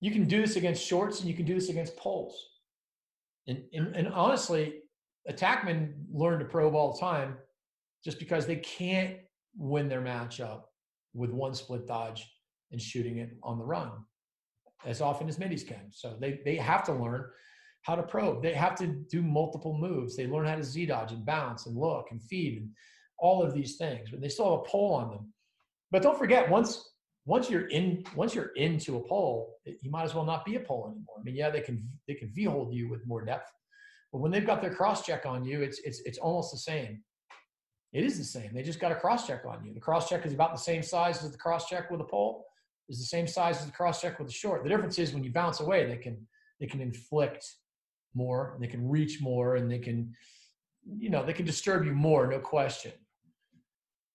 you 0.00 0.10
can 0.10 0.26
do 0.26 0.40
this 0.40 0.56
against 0.56 0.84
shorts 0.84 1.20
and 1.20 1.28
you 1.28 1.34
can 1.34 1.46
do 1.46 1.54
this 1.54 1.68
against 1.68 1.96
poles. 1.96 2.50
And, 3.48 3.62
and, 3.72 3.94
and 3.96 4.08
honestly 4.08 4.82
attackmen 5.30 5.94
learn 6.12 6.38
to 6.38 6.44
probe 6.44 6.74
all 6.74 6.92
the 6.92 7.00
time 7.00 7.36
just 8.04 8.18
because 8.18 8.46
they 8.46 8.56
can't 8.56 9.16
win 9.56 9.88
their 9.88 10.02
matchup 10.02 10.62
with 11.14 11.30
one 11.30 11.54
split 11.54 11.86
dodge 11.86 12.30
and 12.72 12.80
shooting 12.80 13.18
it 13.18 13.36
on 13.42 13.58
the 13.58 13.64
run 13.64 13.90
as 14.84 15.00
often 15.00 15.28
as 15.28 15.38
middies 15.38 15.64
can. 15.64 15.90
So 15.90 16.16
they, 16.20 16.40
they 16.44 16.56
have 16.56 16.84
to 16.84 16.92
learn 16.92 17.24
how 17.82 17.94
to 17.94 18.02
probe. 18.02 18.42
They 18.42 18.52
have 18.52 18.74
to 18.76 18.86
do 18.86 19.22
multiple 19.22 19.76
moves. 19.78 20.16
They 20.16 20.26
learn 20.26 20.46
how 20.46 20.56
to 20.56 20.64
Z 20.64 20.86
dodge 20.86 21.12
and 21.12 21.24
bounce 21.24 21.66
and 21.66 21.76
look 21.76 22.08
and 22.10 22.22
feed 22.22 22.58
and 22.58 22.70
all 23.18 23.42
of 23.42 23.54
these 23.54 23.76
things, 23.76 24.10
but 24.10 24.20
they 24.20 24.28
still 24.28 24.50
have 24.50 24.60
a 24.60 24.70
pole 24.70 24.94
on 24.94 25.10
them. 25.10 25.32
But 25.90 26.02
don't 26.02 26.18
forget, 26.18 26.50
once 26.50 26.90
once 27.24 27.50
you're 27.50 27.66
in 27.68 28.04
once 28.14 28.34
you're 28.34 28.52
into 28.56 28.96
a 28.96 29.08
pole, 29.08 29.56
you 29.64 29.90
might 29.90 30.04
as 30.04 30.14
well 30.14 30.24
not 30.24 30.44
be 30.44 30.56
a 30.56 30.60
pole 30.60 30.86
anymore. 30.88 31.16
I 31.18 31.22
mean, 31.22 31.34
yeah, 31.34 31.50
they 31.50 31.60
can 31.60 31.88
they 32.06 32.14
can 32.14 32.30
V 32.32 32.44
hold 32.44 32.74
you 32.74 32.88
with 32.88 33.06
more 33.06 33.24
depth, 33.24 33.50
but 34.16 34.22
when 34.22 34.32
they've 34.32 34.46
got 34.46 34.62
their 34.62 34.74
cross 34.74 35.04
check 35.04 35.26
on 35.26 35.44
you, 35.44 35.60
it's 35.60 35.78
it's 35.80 36.00
it's 36.06 36.16
almost 36.16 36.50
the 36.50 36.56
same. 36.56 37.02
It 37.92 38.02
is 38.02 38.16
the 38.16 38.24
same. 38.24 38.50
They 38.54 38.62
just 38.62 38.80
got 38.80 38.90
a 38.90 38.94
cross 38.94 39.26
check 39.26 39.42
on 39.46 39.62
you. 39.62 39.74
The 39.74 39.80
cross 39.80 40.08
check 40.08 40.24
is 40.24 40.32
about 40.32 40.52
the 40.54 40.58
same 40.58 40.82
size 40.82 41.22
as 41.22 41.32
the 41.32 41.36
cross 41.36 41.68
check 41.68 41.90
with 41.90 42.00
a 42.00 42.04
pole. 42.04 42.46
Is 42.88 42.98
the 42.98 43.04
same 43.04 43.26
size 43.26 43.60
as 43.60 43.66
the 43.66 43.72
cross 43.72 44.00
check 44.00 44.18
with 44.18 44.28
a 44.28 44.32
short. 44.32 44.62
The 44.62 44.70
difference 44.70 44.98
is 44.98 45.12
when 45.12 45.22
you 45.22 45.32
bounce 45.32 45.60
away, 45.60 45.84
they 45.84 45.98
can 45.98 46.26
they 46.58 46.66
can 46.66 46.80
inflict 46.80 47.44
more, 48.14 48.56
they 48.58 48.68
can 48.68 48.88
reach 48.88 49.20
more, 49.20 49.56
and 49.56 49.70
they 49.70 49.80
can, 49.80 50.14
you 50.98 51.10
know, 51.10 51.22
they 51.22 51.34
can 51.34 51.44
disturb 51.44 51.84
you 51.84 51.92
more, 51.92 52.26
no 52.26 52.38
question. 52.38 52.92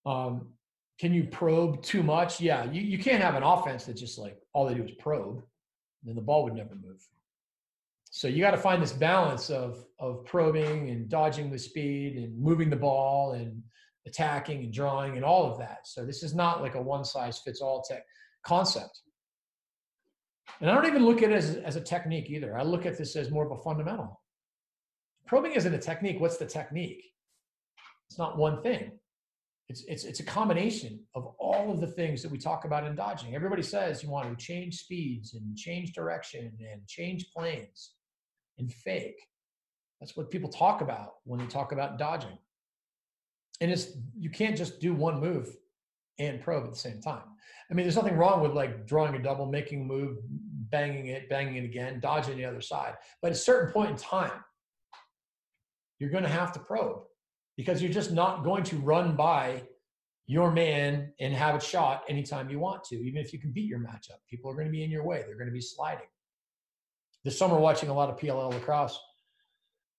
Um, 0.08 0.48
can 1.00 1.14
you 1.14 1.26
probe 1.26 1.84
too 1.84 2.02
much? 2.02 2.42
Yeah, 2.42 2.64
you, 2.72 2.82
you 2.82 2.98
can't 2.98 3.22
have 3.22 3.36
an 3.36 3.44
offense 3.44 3.86
that 3.86 3.98
just 3.98 4.18
like 4.18 4.36
all 4.54 4.66
they 4.66 4.74
do 4.74 4.84
is 4.84 4.92
probe, 4.98 5.44
then 6.02 6.16
the 6.16 6.22
ball 6.22 6.44
would 6.46 6.56
never 6.56 6.74
move 6.74 7.08
so 8.14 8.28
you 8.28 8.42
got 8.42 8.52
to 8.52 8.58
find 8.58 8.84
this 8.84 8.92
balance 8.92 9.50
of 9.50 9.86
of 9.98 10.26
probing 10.26 10.90
and 10.90 11.08
dodging 11.08 11.50
the 11.50 11.58
speed 11.58 12.18
and 12.18 12.38
moving 12.38 12.70
the 12.70 12.76
ball 12.76 13.32
and 13.32 13.64
attacking 14.06 14.64
and 14.64 14.74
drawing 14.74 15.16
and 15.16 15.24
all 15.24 15.50
of 15.50 15.58
that. 15.60 15.88
So 15.88 16.06
this 16.06 16.22
is 16.22 16.36
not 16.36 16.62
like 16.62 16.76
a 16.76 16.82
one 16.82 17.06
size 17.06 17.40
fits 17.40 17.62
all 17.62 17.82
tech 17.82 18.04
concept. 18.44 19.00
And 20.60 20.70
I 20.70 20.76
don't 20.76 20.88
even 20.88 21.06
look 21.06 21.24
at 21.24 21.32
it 21.32 21.36
as, 21.36 21.56
as 21.56 21.78
a 21.78 21.82
technique 21.82 22.30
either. 22.30 22.58
I 22.58 22.64
look 22.64 22.86
at 22.86 22.98
this 22.98 23.16
as 23.16 23.32
more 23.32 23.46
of 23.46 23.58
a 23.58 23.62
fundamental. 23.64 24.20
Probing 25.26 25.54
isn't 25.54 25.74
a 25.74 25.78
technique. 25.78 26.20
What's 26.20 26.38
the 26.38 26.46
technique? 26.46 27.06
It's 28.10 28.20
not 28.20 28.38
one 28.38 28.62
thing. 28.62 28.92
It's, 29.70 29.86
it's, 29.86 30.04
it's 30.04 30.20
a 30.20 30.24
combination 30.24 31.00
of 31.16 31.28
all 31.40 31.72
of 31.72 31.80
the 31.80 31.88
things 31.88 32.22
that 32.24 32.32
we 32.32 32.38
talk 32.38 32.66
about 32.66 32.86
in 32.86 32.94
dodging. 32.94 33.36
Everybody 33.36 33.64
says 33.64 34.04
you 34.04 34.10
want 34.10 34.38
to 34.38 34.46
change 34.46 34.80
speeds 34.80 35.34
and 35.34 35.56
change 35.56 35.94
direction 35.94 36.52
and 36.60 36.86
change 36.88 37.32
planes 37.34 37.92
and 38.58 38.72
fake. 38.72 39.28
That's 40.00 40.18
what 40.18 40.32
people 40.32 40.50
talk 40.50 40.82
about 40.82 41.16
when 41.24 41.40
they 41.40 41.46
talk 41.46 41.72
about 41.72 41.98
dodging. 41.98 42.38
And 43.60 43.72
it's 43.72 43.90
you 44.18 44.30
can't 44.30 44.58
just 44.58 44.80
do 44.80 44.94
one 44.94 45.20
move 45.20 45.56
and 46.18 46.42
probe 46.42 46.66
at 46.66 46.72
the 46.72 46.80
same 46.80 47.02
time. 47.02 47.24
I 47.70 47.74
mean, 47.74 47.86
there's 47.86 47.96
nothing 47.96 48.18
wrong 48.18 48.42
with 48.42 48.52
like 48.52 48.86
drawing 48.86 49.16
a 49.16 49.22
double, 49.22 49.46
making 49.46 49.82
a 49.82 49.86
move, 49.86 50.18
banging 50.72 51.08
it, 51.08 51.30
banging 51.30 51.56
it 51.56 51.66
again, 51.66 52.00
dodging 52.00 52.38
the 52.38 52.46
other 52.46 52.62
side. 52.62 52.96
But 53.22 53.30
at 53.30 53.34
a 53.34 53.40
certain 53.40 53.72
point 53.72 53.92
in 53.92 53.96
time, 53.96 54.44
you're 56.00 56.10
going 56.10 56.24
to 56.24 56.30
have 56.30 56.52
to 56.54 56.60
probe 56.60 57.04
because 57.56 57.82
you're 57.82 57.92
just 57.92 58.12
not 58.12 58.44
going 58.44 58.64
to 58.64 58.78
run 58.78 59.16
by 59.16 59.64
your 60.26 60.52
man 60.52 61.14
and 61.20 61.34
have 61.34 61.56
it 61.56 61.64
shot 61.64 62.04
anytime 62.10 62.50
you 62.50 62.60
want 62.60 62.84
to, 62.86 62.96
even 62.96 63.22
if 63.22 63.34
you 63.34 63.40
can 63.40 63.52
beat 63.52 63.68
your 63.68 63.80
matchup. 63.80 64.18
People 64.30 64.50
are 64.50 64.56
going 64.56 64.68
to 64.68 64.72
be 64.72 64.84
in 64.84 64.90
your 64.90 65.04
way. 65.04 65.24
They're 65.26 65.38
going 65.38 65.48
to 65.48 65.54
be 65.54 65.62
sliding. 65.62 66.08
This 67.24 67.38
summer, 67.38 67.60
watching 67.60 67.90
a 67.90 67.94
lot 67.94 68.10
of 68.10 68.18
PLL 68.18 68.54
lacrosse, 68.54 69.00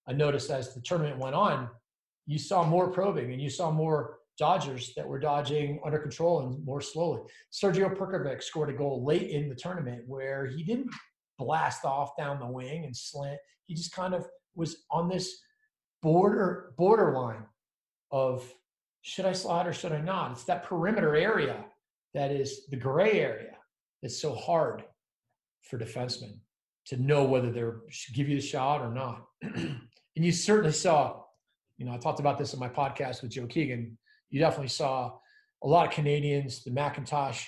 I 0.09 0.13
noticed 0.13 0.51
as 0.51 0.75
the 0.75 0.81
tournament 0.81 1.19
went 1.19 1.35
on, 1.35 1.69
you 2.27 2.39
saw 2.39 2.65
more 2.65 2.91
probing 2.91 3.33
and 3.33 3.41
you 3.41 3.51
saw 3.51 3.71
more 3.71 4.19
Dodgers 4.39 4.95
that 4.97 5.07
were 5.07 5.19
dodging 5.19 5.79
under 5.85 5.99
control 5.99 6.41
and 6.41 6.65
more 6.65 6.81
slowly. 6.81 7.21
Sergio 7.53 7.95
Perkovic 7.95 8.43
scored 8.43 8.71
a 8.71 8.73
goal 8.73 9.05
late 9.05 9.31
in 9.31 9.49
the 9.49 9.55
tournament 9.55 10.03
where 10.07 10.47
he 10.47 10.65
didn't 10.65 10.91
blast 11.39 11.85
off 11.85 12.17
down 12.17 12.41
the 12.41 12.47
wing 12.47 12.85
and 12.85 12.97
slant. 12.97 13.39
He 13.67 13.75
just 13.75 13.93
kind 13.93 14.15
of 14.15 14.27
was 14.55 14.85
on 14.91 15.09
this 15.09 15.39
border 16.01 16.73
borderline 16.79 17.45
of 18.11 18.51
should 19.03 19.27
I 19.27 19.33
slide 19.33 19.67
or 19.67 19.73
should 19.73 19.93
I 19.93 20.01
not? 20.01 20.33
It's 20.33 20.45
that 20.45 20.65
perimeter 20.65 21.15
area 21.15 21.65
that 22.15 22.31
is 22.31 22.67
the 22.69 22.77
gray 22.77 23.21
area 23.21 23.57
that's 24.01 24.21
so 24.21 24.35
hard 24.35 24.83
for 25.63 25.79
defensemen 25.79 26.39
to 26.87 26.97
know 26.97 27.25
whether 27.25 27.51
they're 27.51 27.81
should 27.89 28.15
give 28.15 28.29
you 28.29 28.37
the 28.37 28.47
shot 28.47 28.81
or 28.81 28.93
not. 28.93 29.25
and 29.43 29.81
you 30.17 30.33
certainly 30.33 30.73
saw, 30.73 31.23
you 31.79 31.87
know, 31.87 31.93
I 31.93 31.99
talked 31.99 32.21
about 32.21 32.39
this 32.39 32.55
in 32.55 32.61
my 32.61 32.69
podcast 32.69 33.23
with 33.23 33.31
Joe 33.31 33.47
Keegan. 33.47 33.97
You 34.31 34.41
definitely 34.41 34.69
saw 34.69 35.13
a 35.63 35.67
lot 35.67 35.87
of 35.87 35.93
Canadians, 35.93 36.65
the 36.65 36.71
McIntosh, 36.71 37.45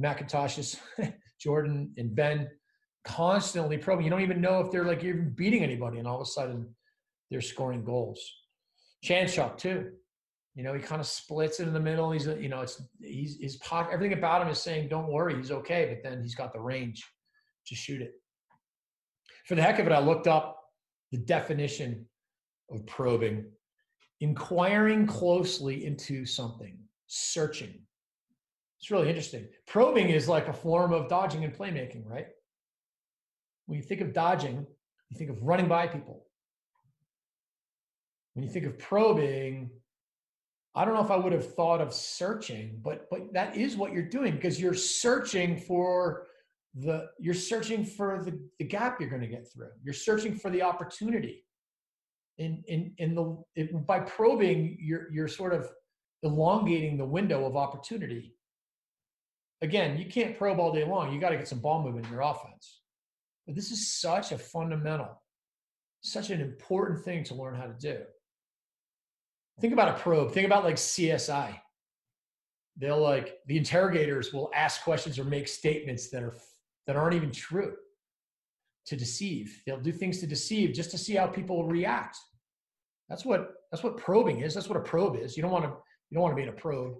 McIntoshes, 0.00 0.78
Jordan 1.40 1.92
and 1.96 2.14
Ben, 2.14 2.48
constantly 3.04 3.78
probing. 3.78 4.04
You 4.04 4.10
don't 4.10 4.22
even 4.22 4.40
know 4.40 4.60
if 4.60 4.70
they're 4.70 4.84
like 4.84 5.02
even 5.02 5.30
beating 5.30 5.62
anybody, 5.62 5.98
and 5.98 6.06
all 6.06 6.16
of 6.16 6.22
a 6.22 6.30
sudden 6.30 6.74
they're 7.30 7.40
scoring 7.40 7.84
goals. 7.84 8.20
Chanchuk 9.04 9.58
too. 9.58 9.92
You 10.54 10.62
know, 10.62 10.72
he 10.72 10.80
kind 10.80 11.00
of 11.00 11.06
splits 11.06 11.60
it 11.60 11.68
in 11.68 11.74
the 11.74 11.80
middle. 11.80 12.10
He's, 12.12 12.26
you 12.26 12.48
know, 12.48 12.62
it's 12.62 12.80
he's 13.00 13.38
his 13.40 13.56
pocket. 13.56 13.92
Everything 13.92 14.16
about 14.16 14.42
him 14.42 14.48
is 14.48 14.60
saying, 14.60 14.88
"Don't 14.88 15.08
worry, 15.08 15.36
he's 15.36 15.50
okay." 15.50 16.00
But 16.02 16.08
then 16.08 16.22
he's 16.22 16.34
got 16.34 16.52
the 16.52 16.60
range 16.60 17.04
to 17.66 17.74
shoot 17.74 18.00
it. 18.00 18.14
For 19.46 19.54
the 19.54 19.62
heck 19.62 19.78
of 19.78 19.86
it, 19.86 19.92
I 19.92 20.00
looked 20.00 20.26
up 20.26 20.60
the 21.12 21.18
definition 21.18 22.06
of 22.70 22.84
probing: 22.86 23.46
inquiring 24.20 25.06
closely 25.06 25.86
into 25.86 26.26
something, 26.26 26.78
searching. 27.06 27.80
It's 28.80 28.90
really 28.90 29.08
interesting. 29.08 29.46
Probing 29.66 30.10
is 30.10 30.28
like 30.28 30.48
a 30.48 30.52
form 30.52 30.92
of 30.92 31.08
dodging 31.08 31.44
and 31.44 31.56
playmaking, 31.56 32.08
right? 32.08 32.26
When 33.66 33.78
you 33.78 33.84
think 33.84 34.00
of 34.00 34.12
dodging, 34.12 34.66
you 35.10 35.16
think 35.16 35.30
of 35.30 35.42
running 35.42 35.68
by 35.68 35.86
people. 35.86 36.26
When 38.34 38.44
you 38.44 38.50
think 38.50 38.66
of 38.66 38.78
probing, 38.78 39.70
I 40.74 40.84
don't 40.84 40.94
know 40.94 41.04
if 41.04 41.10
I 41.10 41.16
would 41.16 41.32
have 41.32 41.54
thought 41.54 41.80
of 41.80 41.94
searching, 41.94 42.80
but 42.82 43.08
but 43.10 43.32
that 43.32 43.56
is 43.56 43.76
what 43.76 43.92
you're 43.92 44.08
doing 44.08 44.34
because 44.34 44.60
you're 44.60 44.74
searching 44.74 45.56
for 45.56 46.26
the 46.76 47.08
you're 47.18 47.34
searching 47.34 47.84
for 47.84 48.22
the, 48.22 48.38
the 48.58 48.64
gap 48.64 49.00
you're 49.00 49.08
going 49.08 49.22
to 49.22 49.28
get 49.28 49.50
through. 49.50 49.70
You're 49.82 49.94
searching 49.94 50.34
for 50.34 50.50
the 50.50 50.62
opportunity. 50.62 51.44
In 52.38 52.62
in 52.68 52.92
in 52.98 53.14
the 53.14 53.42
it, 53.54 53.86
by 53.86 54.00
probing, 54.00 54.76
you're 54.78 55.10
you're 55.10 55.28
sort 55.28 55.54
of 55.54 55.70
elongating 56.22 56.98
the 56.98 57.04
window 57.04 57.46
of 57.46 57.56
opportunity. 57.56 58.34
Again, 59.62 59.96
you 59.96 60.04
can't 60.04 60.36
probe 60.36 60.60
all 60.60 60.72
day 60.72 60.84
long. 60.84 61.12
You 61.12 61.20
got 61.20 61.30
to 61.30 61.36
get 61.36 61.48
some 61.48 61.60
ball 61.60 61.82
movement 61.82 62.06
in 62.06 62.12
your 62.12 62.20
offense. 62.20 62.80
But 63.46 63.54
this 63.54 63.70
is 63.70 63.94
such 63.94 64.32
a 64.32 64.38
fundamental, 64.38 65.22
such 66.02 66.28
an 66.28 66.42
important 66.42 67.04
thing 67.04 67.24
to 67.24 67.34
learn 67.34 67.54
how 67.54 67.66
to 67.66 67.74
do. 67.78 68.02
Think 69.60 69.72
about 69.72 69.96
a 69.96 69.98
probe. 69.98 70.32
Think 70.32 70.44
about 70.44 70.64
like 70.64 70.76
CSI. 70.76 71.58
They'll 72.76 73.00
like 73.00 73.38
the 73.46 73.56
interrogators 73.56 74.34
will 74.34 74.50
ask 74.54 74.82
questions 74.82 75.18
or 75.18 75.24
make 75.24 75.48
statements 75.48 76.10
that 76.10 76.22
are 76.22 76.34
that 76.86 76.96
aren't 76.96 77.14
even 77.14 77.32
true 77.32 77.74
to 78.86 78.96
deceive. 78.96 79.62
They'll 79.66 79.80
do 79.80 79.92
things 79.92 80.20
to 80.20 80.26
deceive 80.26 80.72
just 80.72 80.90
to 80.92 80.98
see 80.98 81.14
how 81.14 81.26
people 81.26 81.66
react. 81.66 82.16
That's 83.08 83.24
what 83.24 83.52
that's 83.70 83.82
what 83.82 83.96
probing 83.96 84.40
is. 84.40 84.54
That's 84.54 84.68
what 84.68 84.78
a 84.78 84.82
probe 84.82 85.16
is. 85.16 85.36
You 85.36 85.42
don't 85.42 85.52
want 85.52 85.64
to 85.64 85.70
you 86.10 86.14
don't 86.14 86.22
want 86.22 86.32
to 86.32 86.36
be 86.36 86.42
in 86.42 86.48
a 86.48 86.52
probe. 86.52 86.96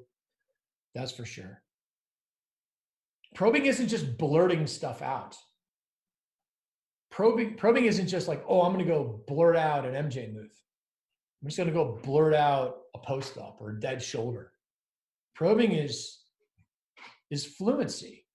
That's 0.95 1.13
for 1.13 1.25
sure. 1.25 1.63
Probing 3.35 3.67
isn't 3.67 3.89
just 3.89 4.17
blurting 4.17 4.67
stuff 4.67 5.03
out. 5.03 5.37
Probing 7.11 7.57
probing 7.57 7.87
isn't 7.87 8.09
just 8.09 8.29
like, 8.29 8.45
oh, 8.49 8.63
I'm 8.63 8.73
going 8.73 8.85
to 8.85 8.91
go 8.91 9.23
blurt 9.27 9.57
out 9.57 9.87
an 9.87 9.95
MJ 9.95 10.33
move. 10.33 10.51
I'm 11.43 11.49
just 11.49 11.57
going 11.57 11.69
to 11.69 11.75
go 11.75 11.99
blurt 12.03 12.35
out 12.35 12.79
a 12.95 12.99
post 12.99 13.39
up 13.39 13.59
or 13.61 13.71
a 13.71 13.81
dead 13.81 14.03
shoulder. 14.03 14.53
Probing 15.35 15.73
is 15.73 16.19
is 17.31 17.45
fluency. 17.45 18.26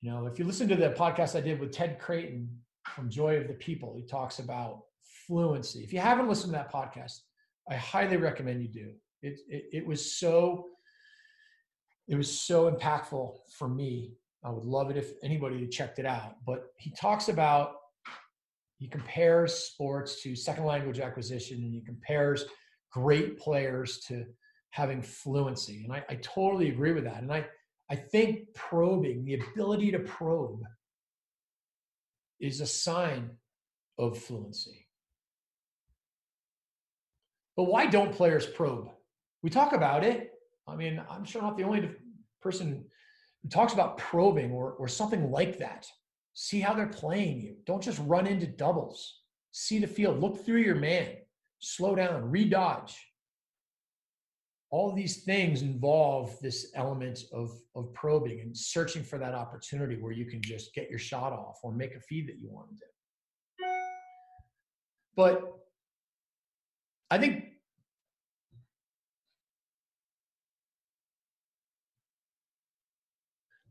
You 0.00 0.12
know, 0.12 0.26
if 0.26 0.38
you 0.38 0.44
listen 0.44 0.68
to 0.68 0.76
the 0.76 0.90
podcast 0.90 1.36
I 1.36 1.40
did 1.40 1.58
with 1.58 1.72
Ted 1.72 1.98
Creighton 1.98 2.48
from 2.86 3.10
Joy 3.10 3.36
of 3.36 3.48
the 3.48 3.54
People, 3.54 3.94
he 3.96 4.06
talks 4.06 4.38
about 4.38 4.82
fluency. 5.26 5.80
If 5.80 5.92
you 5.92 5.98
haven't 5.98 6.28
listened 6.28 6.52
to 6.52 6.58
that 6.58 6.72
podcast, 6.72 7.20
I 7.68 7.74
highly 7.74 8.16
recommend 8.16 8.62
you 8.62 8.68
do. 8.68 8.92
It, 9.22 9.40
it, 9.48 9.64
it 9.72 9.86
was 9.86 10.18
so 10.18 10.66
it 12.06 12.16
was 12.16 12.40
so 12.40 12.70
impactful 12.70 13.36
for 13.52 13.68
me. 13.68 14.14
I 14.42 14.50
would 14.50 14.64
love 14.64 14.90
it 14.90 14.96
if 14.96 15.12
anybody 15.22 15.60
had 15.60 15.70
checked 15.70 15.98
it 15.98 16.06
out. 16.06 16.36
But 16.46 16.68
he 16.78 16.90
talks 16.92 17.28
about 17.28 17.72
he 18.78 18.88
compares 18.88 19.52
sports 19.52 20.22
to 20.22 20.34
second 20.36 20.64
language 20.64 21.00
acquisition 21.00 21.58
and 21.58 21.74
he 21.74 21.82
compares 21.82 22.46
great 22.92 23.38
players 23.38 23.98
to 24.06 24.24
having 24.70 25.02
fluency. 25.02 25.82
And 25.84 25.92
I, 25.92 26.04
I 26.08 26.14
totally 26.16 26.68
agree 26.68 26.92
with 26.92 27.04
that. 27.04 27.22
And 27.22 27.32
I, 27.32 27.44
I 27.90 27.96
think 27.96 28.54
probing, 28.54 29.24
the 29.24 29.34
ability 29.34 29.90
to 29.92 30.00
probe, 30.00 30.62
is 32.40 32.60
a 32.60 32.66
sign 32.66 33.30
of 33.98 34.18
fluency. 34.18 34.86
But 37.56 37.64
why 37.64 37.86
don't 37.86 38.12
players 38.12 38.46
probe? 38.46 38.90
We 39.42 39.50
talk 39.50 39.72
about 39.72 40.04
it. 40.04 40.30
I 40.66 40.76
mean, 40.76 41.02
I'm 41.10 41.24
sure 41.24 41.42
not 41.42 41.56
the 41.56 41.64
only 41.64 41.90
person 42.40 42.84
who 43.42 43.48
talks 43.48 43.72
about 43.72 43.98
probing 43.98 44.52
or, 44.52 44.72
or 44.72 44.86
something 44.86 45.30
like 45.30 45.58
that. 45.58 45.86
See 46.34 46.60
how 46.60 46.74
they're 46.74 46.86
playing 46.86 47.40
you. 47.40 47.56
Don't 47.66 47.82
just 47.82 48.00
run 48.04 48.26
into 48.26 48.46
doubles. 48.46 49.22
See 49.50 49.78
the 49.78 49.86
field. 49.88 50.20
Look 50.20 50.44
through 50.44 50.60
your 50.60 50.76
man. 50.76 51.08
Slow 51.58 51.96
down. 51.96 52.30
Redodge. 52.30 52.96
All 54.70 54.92
these 54.92 55.22
things 55.24 55.62
involve 55.62 56.38
this 56.40 56.72
element 56.74 57.20
of, 57.32 57.50
of 57.74 57.92
probing 57.94 58.40
and 58.40 58.56
searching 58.56 59.02
for 59.02 59.18
that 59.18 59.34
opportunity 59.34 59.96
where 59.96 60.12
you 60.12 60.26
can 60.26 60.42
just 60.42 60.74
get 60.74 60.90
your 60.90 60.98
shot 60.98 61.32
off 61.32 61.58
or 61.62 61.72
make 61.72 61.94
a 61.94 62.00
feed 62.00 62.28
that 62.28 62.38
you 62.38 62.48
want 62.50 62.68
to 62.68 62.74
do. 62.74 62.82
But 65.16 65.42
I 67.10 67.18
think 67.18 67.44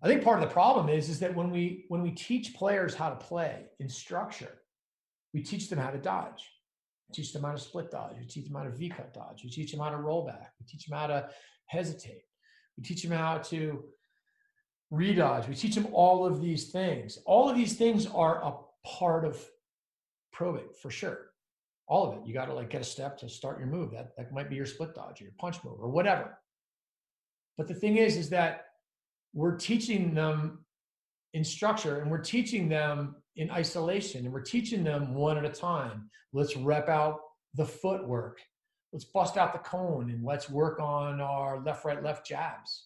I 0.02 0.08
think 0.08 0.24
part 0.24 0.42
of 0.42 0.48
the 0.48 0.54
problem 0.54 0.90
is 0.90 1.10
is 1.10 1.20
that 1.20 1.36
when 1.36 1.50
we 1.50 1.86
when 1.88 2.02
we 2.02 2.12
teach 2.12 2.54
players 2.54 2.94
how 2.94 3.10
to 3.10 3.16
play 3.16 3.66
in 3.80 3.90
structure, 3.90 4.60
we 5.34 5.42
teach 5.42 5.70
them 5.70 5.80
how 5.80 5.90
to 5.90 5.98
dodge. 5.98 6.50
Teach 7.14 7.32
them 7.34 7.44
how 7.44 7.54
to 7.54 7.58
split 7.58 7.90
dodge. 7.90 8.16
We 8.20 8.26
teach 8.26 8.46
them 8.46 8.56
how 8.56 8.64
to 8.64 8.72
V 8.72 8.90
cut 8.90 9.14
dodge. 9.14 9.44
We 9.44 9.50
teach 9.50 9.72
them 9.72 9.80
how 9.80 9.90
to 9.90 9.98
roll 9.98 10.26
back. 10.26 10.54
We 10.60 10.66
teach 10.66 10.86
them 10.86 10.98
how 10.98 11.08
to 11.08 11.30
hesitate. 11.68 12.24
We 12.78 12.84
teach 12.84 13.04
them 13.04 13.18
how 13.18 13.38
to 13.38 13.84
redodge. 14.92 15.48
We 15.48 15.56
teach 15.56 15.76
them 15.76 15.88
all 15.94 16.26
of 16.26 16.42
these 16.42 16.70
things. 16.72 17.18
All 17.26 17.50
of 17.50 17.56
these 17.56 17.76
things 17.76 18.08
are 18.08 18.44
a 18.44 18.54
part 18.86 19.26
of 19.26 19.44
probing 20.34 20.70
for 20.82 20.92
sure. 20.92 21.32
All 21.88 22.12
of 22.12 22.18
it. 22.18 22.26
You 22.26 22.34
got 22.34 22.46
to 22.46 22.54
like 22.54 22.70
get 22.70 22.82
a 22.82 22.86
step 22.86 23.18
to 23.20 23.30
start 23.30 23.60
your 23.60 23.68
move. 23.68 23.92
That 23.92 24.16
that 24.18 24.34
might 24.34 24.50
be 24.50 24.56
your 24.56 24.66
split 24.66 24.94
dodge 24.94 25.22
or 25.22 25.26
your 25.26 25.34
punch 25.40 25.64
move 25.64 25.80
or 25.80 25.90
whatever. 25.90 26.38
But 27.58 27.68
the 27.68 27.74
thing 27.74 27.98
is, 27.98 28.18
is 28.18 28.30
that 28.30 28.66
we're 29.34 29.56
teaching 29.56 30.14
them 30.14 30.66
in 31.34 31.44
structure 31.44 32.00
and 32.00 32.10
we're 32.10 32.18
teaching 32.18 32.70
them 32.70 33.16
in 33.36 33.52
isolation 33.52 34.26
and 34.26 34.34
we're 34.34 34.42
teaching 34.42 34.84
them 34.84 35.14
one 35.14 35.38
at 35.38 35.46
a 35.46 35.50
time. 35.50 36.10
Let's 36.34 36.56
rep 36.56 36.90
out 36.90 37.20
the 37.56 37.66
footwork. 37.66 38.40
Let's 38.94 39.06
bust 39.06 39.38
out 39.38 39.54
the 39.54 39.60
cone 39.60 40.10
and 40.10 40.24
let's 40.24 40.50
work 40.50 40.80
on 40.80 41.22
our 41.22 41.60
left, 41.60 41.86
right, 41.86 42.02
left 42.02 42.26
jabs. 42.26 42.86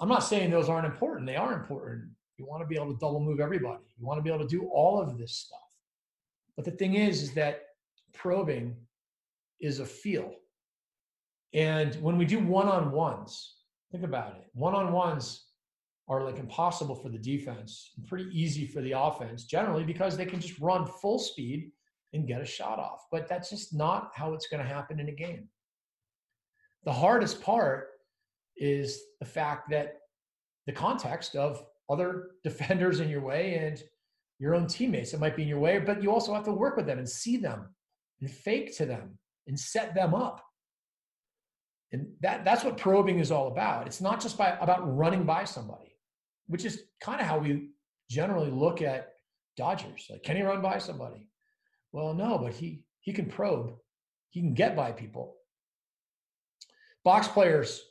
I'm 0.00 0.08
not 0.08 0.24
saying 0.24 0.50
those 0.50 0.68
aren't 0.68 0.86
important. 0.86 1.26
They 1.26 1.36
are 1.36 1.52
important. 1.52 2.10
You 2.36 2.46
want 2.46 2.62
to 2.62 2.66
be 2.66 2.76
able 2.76 2.92
to 2.92 2.98
double 2.98 3.20
move 3.20 3.40
everybody. 3.40 3.82
You 3.98 4.06
want 4.06 4.18
to 4.18 4.22
be 4.22 4.30
able 4.30 4.44
to 4.44 4.48
do 4.48 4.68
all 4.72 5.00
of 5.00 5.18
this 5.18 5.32
stuff. 5.32 5.60
But 6.56 6.64
the 6.64 6.72
thing 6.72 6.94
is, 6.94 7.22
is 7.22 7.34
that 7.34 7.62
probing 8.12 8.76
is 9.60 9.80
a 9.80 9.86
feel. 9.86 10.32
And 11.52 11.94
when 11.96 12.18
we 12.18 12.24
do 12.24 12.38
one 12.40 12.68
on 12.68 12.90
ones, 12.90 13.54
think 13.92 14.04
about 14.04 14.34
it 14.36 14.44
one 14.54 14.74
on 14.74 14.92
ones 14.92 15.43
are 16.08 16.22
like 16.22 16.38
impossible 16.38 16.94
for 16.94 17.08
the 17.08 17.18
defense, 17.18 17.92
pretty 18.06 18.28
easy 18.32 18.66
for 18.66 18.80
the 18.82 18.92
offense, 18.92 19.44
generally 19.44 19.84
because 19.84 20.16
they 20.16 20.26
can 20.26 20.40
just 20.40 20.58
run 20.60 20.86
full 20.86 21.18
speed 21.18 21.70
and 22.12 22.28
get 22.28 22.40
a 22.40 22.46
shot 22.46 22.78
off. 22.78 23.06
But 23.10 23.28
that's 23.28 23.50
just 23.50 23.74
not 23.74 24.10
how 24.14 24.34
it's 24.34 24.46
going 24.46 24.62
to 24.62 24.68
happen 24.68 25.00
in 25.00 25.08
a 25.08 25.12
game. 25.12 25.48
The 26.84 26.92
hardest 26.92 27.40
part 27.42 27.88
is 28.56 29.00
the 29.20 29.26
fact 29.26 29.70
that 29.70 29.96
the 30.66 30.72
context 30.72 31.34
of 31.34 31.64
other 31.90 32.30
defenders 32.44 33.00
in 33.00 33.08
your 33.08 33.22
way 33.22 33.54
and 33.54 33.82
your 34.38 34.54
own 34.54 34.66
teammates 34.66 35.12
that 35.12 35.20
might 35.20 35.36
be 35.36 35.42
in 35.42 35.48
your 35.48 35.60
way, 35.60 35.78
but 35.78 36.02
you 36.02 36.10
also 36.10 36.34
have 36.34 36.44
to 36.44 36.52
work 36.52 36.76
with 36.76 36.86
them 36.86 36.98
and 36.98 37.08
see 37.08 37.36
them 37.36 37.66
and 38.20 38.30
fake 38.30 38.76
to 38.76 38.84
them 38.84 39.18
and 39.46 39.58
set 39.58 39.94
them 39.94 40.14
up. 40.14 40.44
And 41.92 42.08
that, 42.20 42.44
that's 42.44 42.64
what 42.64 42.76
probing 42.76 43.20
is 43.20 43.30
all 43.30 43.48
about. 43.48 43.86
It's 43.86 44.00
not 44.00 44.20
just 44.20 44.36
by, 44.36 44.56
about 44.60 44.96
running 44.96 45.24
by 45.24 45.44
somebody, 45.44 45.93
which 46.46 46.64
is 46.64 46.82
kind 47.00 47.20
of 47.20 47.26
how 47.26 47.38
we 47.38 47.70
generally 48.10 48.50
look 48.50 48.82
at 48.82 49.12
Dodgers. 49.56 50.06
Like, 50.10 50.22
can 50.22 50.36
he 50.36 50.42
run 50.42 50.60
by 50.62 50.78
somebody? 50.78 51.28
Well, 51.92 52.12
no, 52.14 52.38
but 52.38 52.52
he 52.52 52.84
he 53.00 53.12
can 53.12 53.26
probe. 53.26 53.74
He 54.30 54.40
can 54.40 54.54
get 54.54 54.74
by 54.74 54.92
people. 54.92 55.36
Box 57.04 57.28
players 57.28 57.82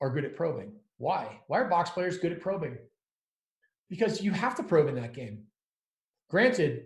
are 0.00 0.10
good 0.10 0.24
at 0.24 0.36
probing. 0.36 0.72
Why? 0.98 1.40
Why 1.48 1.60
are 1.60 1.68
box 1.68 1.90
players 1.90 2.18
good 2.18 2.32
at 2.32 2.40
probing? 2.40 2.78
Because 3.90 4.22
you 4.22 4.32
have 4.32 4.54
to 4.56 4.62
probe 4.62 4.88
in 4.88 4.94
that 4.96 5.14
game. 5.14 5.44
Granted, 6.30 6.84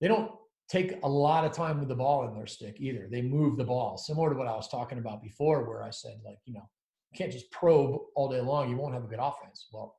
they 0.00 0.08
don't 0.08 0.30
take 0.68 0.94
a 1.02 1.08
lot 1.08 1.44
of 1.44 1.52
time 1.52 1.78
with 1.78 1.88
the 1.88 1.94
ball 1.94 2.26
in 2.26 2.34
their 2.34 2.46
stick 2.46 2.76
either. 2.78 3.08
They 3.10 3.20
move 3.20 3.56
the 3.58 3.64
ball, 3.64 3.98
similar 3.98 4.30
to 4.30 4.36
what 4.36 4.48
I 4.48 4.56
was 4.56 4.68
talking 4.68 4.98
about 4.98 5.22
before, 5.22 5.68
where 5.68 5.82
I 5.82 5.90
said, 5.90 6.20
like, 6.24 6.38
you 6.46 6.54
know, 6.54 6.68
you 7.10 7.18
can't 7.18 7.32
just 7.32 7.50
probe 7.50 8.00
all 8.14 8.28
day 8.30 8.40
long. 8.40 8.70
You 8.70 8.76
won't 8.76 8.94
have 8.94 9.04
a 9.04 9.08
good 9.08 9.18
offense. 9.20 9.66
Well, 9.72 9.96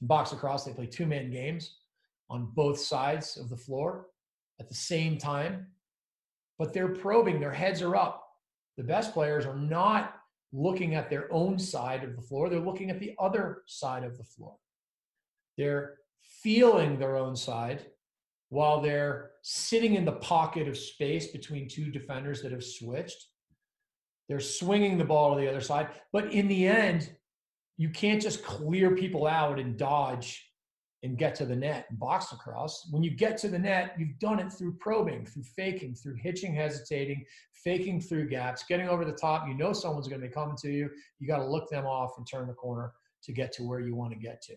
box 0.00 0.32
lacrosse, 0.32 0.64
they 0.64 0.72
play 0.72 0.86
two 0.86 1.06
man 1.06 1.30
games 1.30 1.76
on 2.30 2.50
both 2.54 2.78
sides 2.78 3.36
of 3.36 3.48
the 3.48 3.56
floor 3.56 4.06
at 4.60 4.68
the 4.68 4.74
same 4.74 5.18
time, 5.18 5.66
but 6.58 6.72
they're 6.72 6.94
probing, 6.94 7.40
their 7.40 7.52
heads 7.52 7.82
are 7.82 7.96
up. 7.96 8.24
The 8.76 8.84
best 8.84 9.12
players 9.12 9.46
are 9.46 9.56
not 9.56 10.14
looking 10.52 10.94
at 10.94 11.10
their 11.10 11.32
own 11.32 11.58
side 11.58 12.04
of 12.04 12.16
the 12.16 12.22
floor, 12.22 12.48
they're 12.48 12.60
looking 12.60 12.90
at 12.90 13.00
the 13.00 13.14
other 13.18 13.62
side 13.66 14.04
of 14.04 14.16
the 14.16 14.24
floor. 14.24 14.56
They're 15.56 15.98
feeling 16.42 16.98
their 16.98 17.16
own 17.16 17.36
side 17.36 17.86
while 18.50 18.80
they're 18.80 19.32
sitting 19.42 19.94
in 19.94 20.04
the 20.04 20.12
pocket 20.12 20.68
of 20.68 20.76
space 20.76 21.26
between 21.28 21.68
two 21.68 21.90
defenders 21.90 22.42
that 22.42 22.52
have 22.52 22.64
switched. 22.64 23.26
They're 24.28 24.40
swinging 24.40 24.98
the 24.98 25.04
ball 25.04 25.34
to 25.34 25.40
the 25.40 25.48
other 25.48 25.60
side. 25.60 25.88
But 26.12 26.32
in 26.32 26.48
the 26.48 26.66
end, 26.66 27.10
you 27.78 27.88
can't 27.88 28.20
just 28.20 28.44
clear 28.44 28.94
people 28.94 29.26
out 29.26 29.58
and 29.58 29.78
dodge 29.78 30.44
and 31.04 31.16
get 31.16 31.36
to 31.36 31.46
the 31.46 31.54
net 31.54 31.86
and 31.88 31.98
box 31.98 32.32
lacrosse. 32.32 32.88
When 32.90 33.04
you 33.04 33.12
get 33.12 33.38
to 33.38 33.48
the 33.48 33.58
net, 33.58 33.94
you've 33.96 34.18
done 34.18 34.40
it 34.40 34.52
through 34.52 34.74
probing, 34.78 35.24
through 35.24 35.44
faking, 35.56 35.94
through 35.94 36.16
hitching, 36.16 36.52
hesitating, 36.52 37.24
faking 37.64 38.00
through 38.00 38.28
gaps, 38.28 38.64
getting 38.68 38.88
over 38.88 39.04
the 39.04 39.12
top. 39.12 39.46
You 39.46 39.54
know 39.54 39.72
someone's 39.72 40.08
going 40.08 40.20
to 40.20 40.26
be 40.26 40.34
coming 40.34 40.56
to 40.56 40.70
you. 40.70 40.90
You 41.20 41.28
got 41.28 41.38
to 41.38 41.46
look 41.46 41.70
them 41.70 41.86
off 41.86 42.14
and 42.18 42.26
turn 42.28 42.48
the 42.48 42.52
corner 42.52 42.92
to 43.22 43.32
get 43.32 43.52
to 43.52 43.62
where 43.62 43.80
you 43.80 43.94
want 43.94 44.12
to 44.12 44.18
get 44.18 44.42
to. 44.42 44.54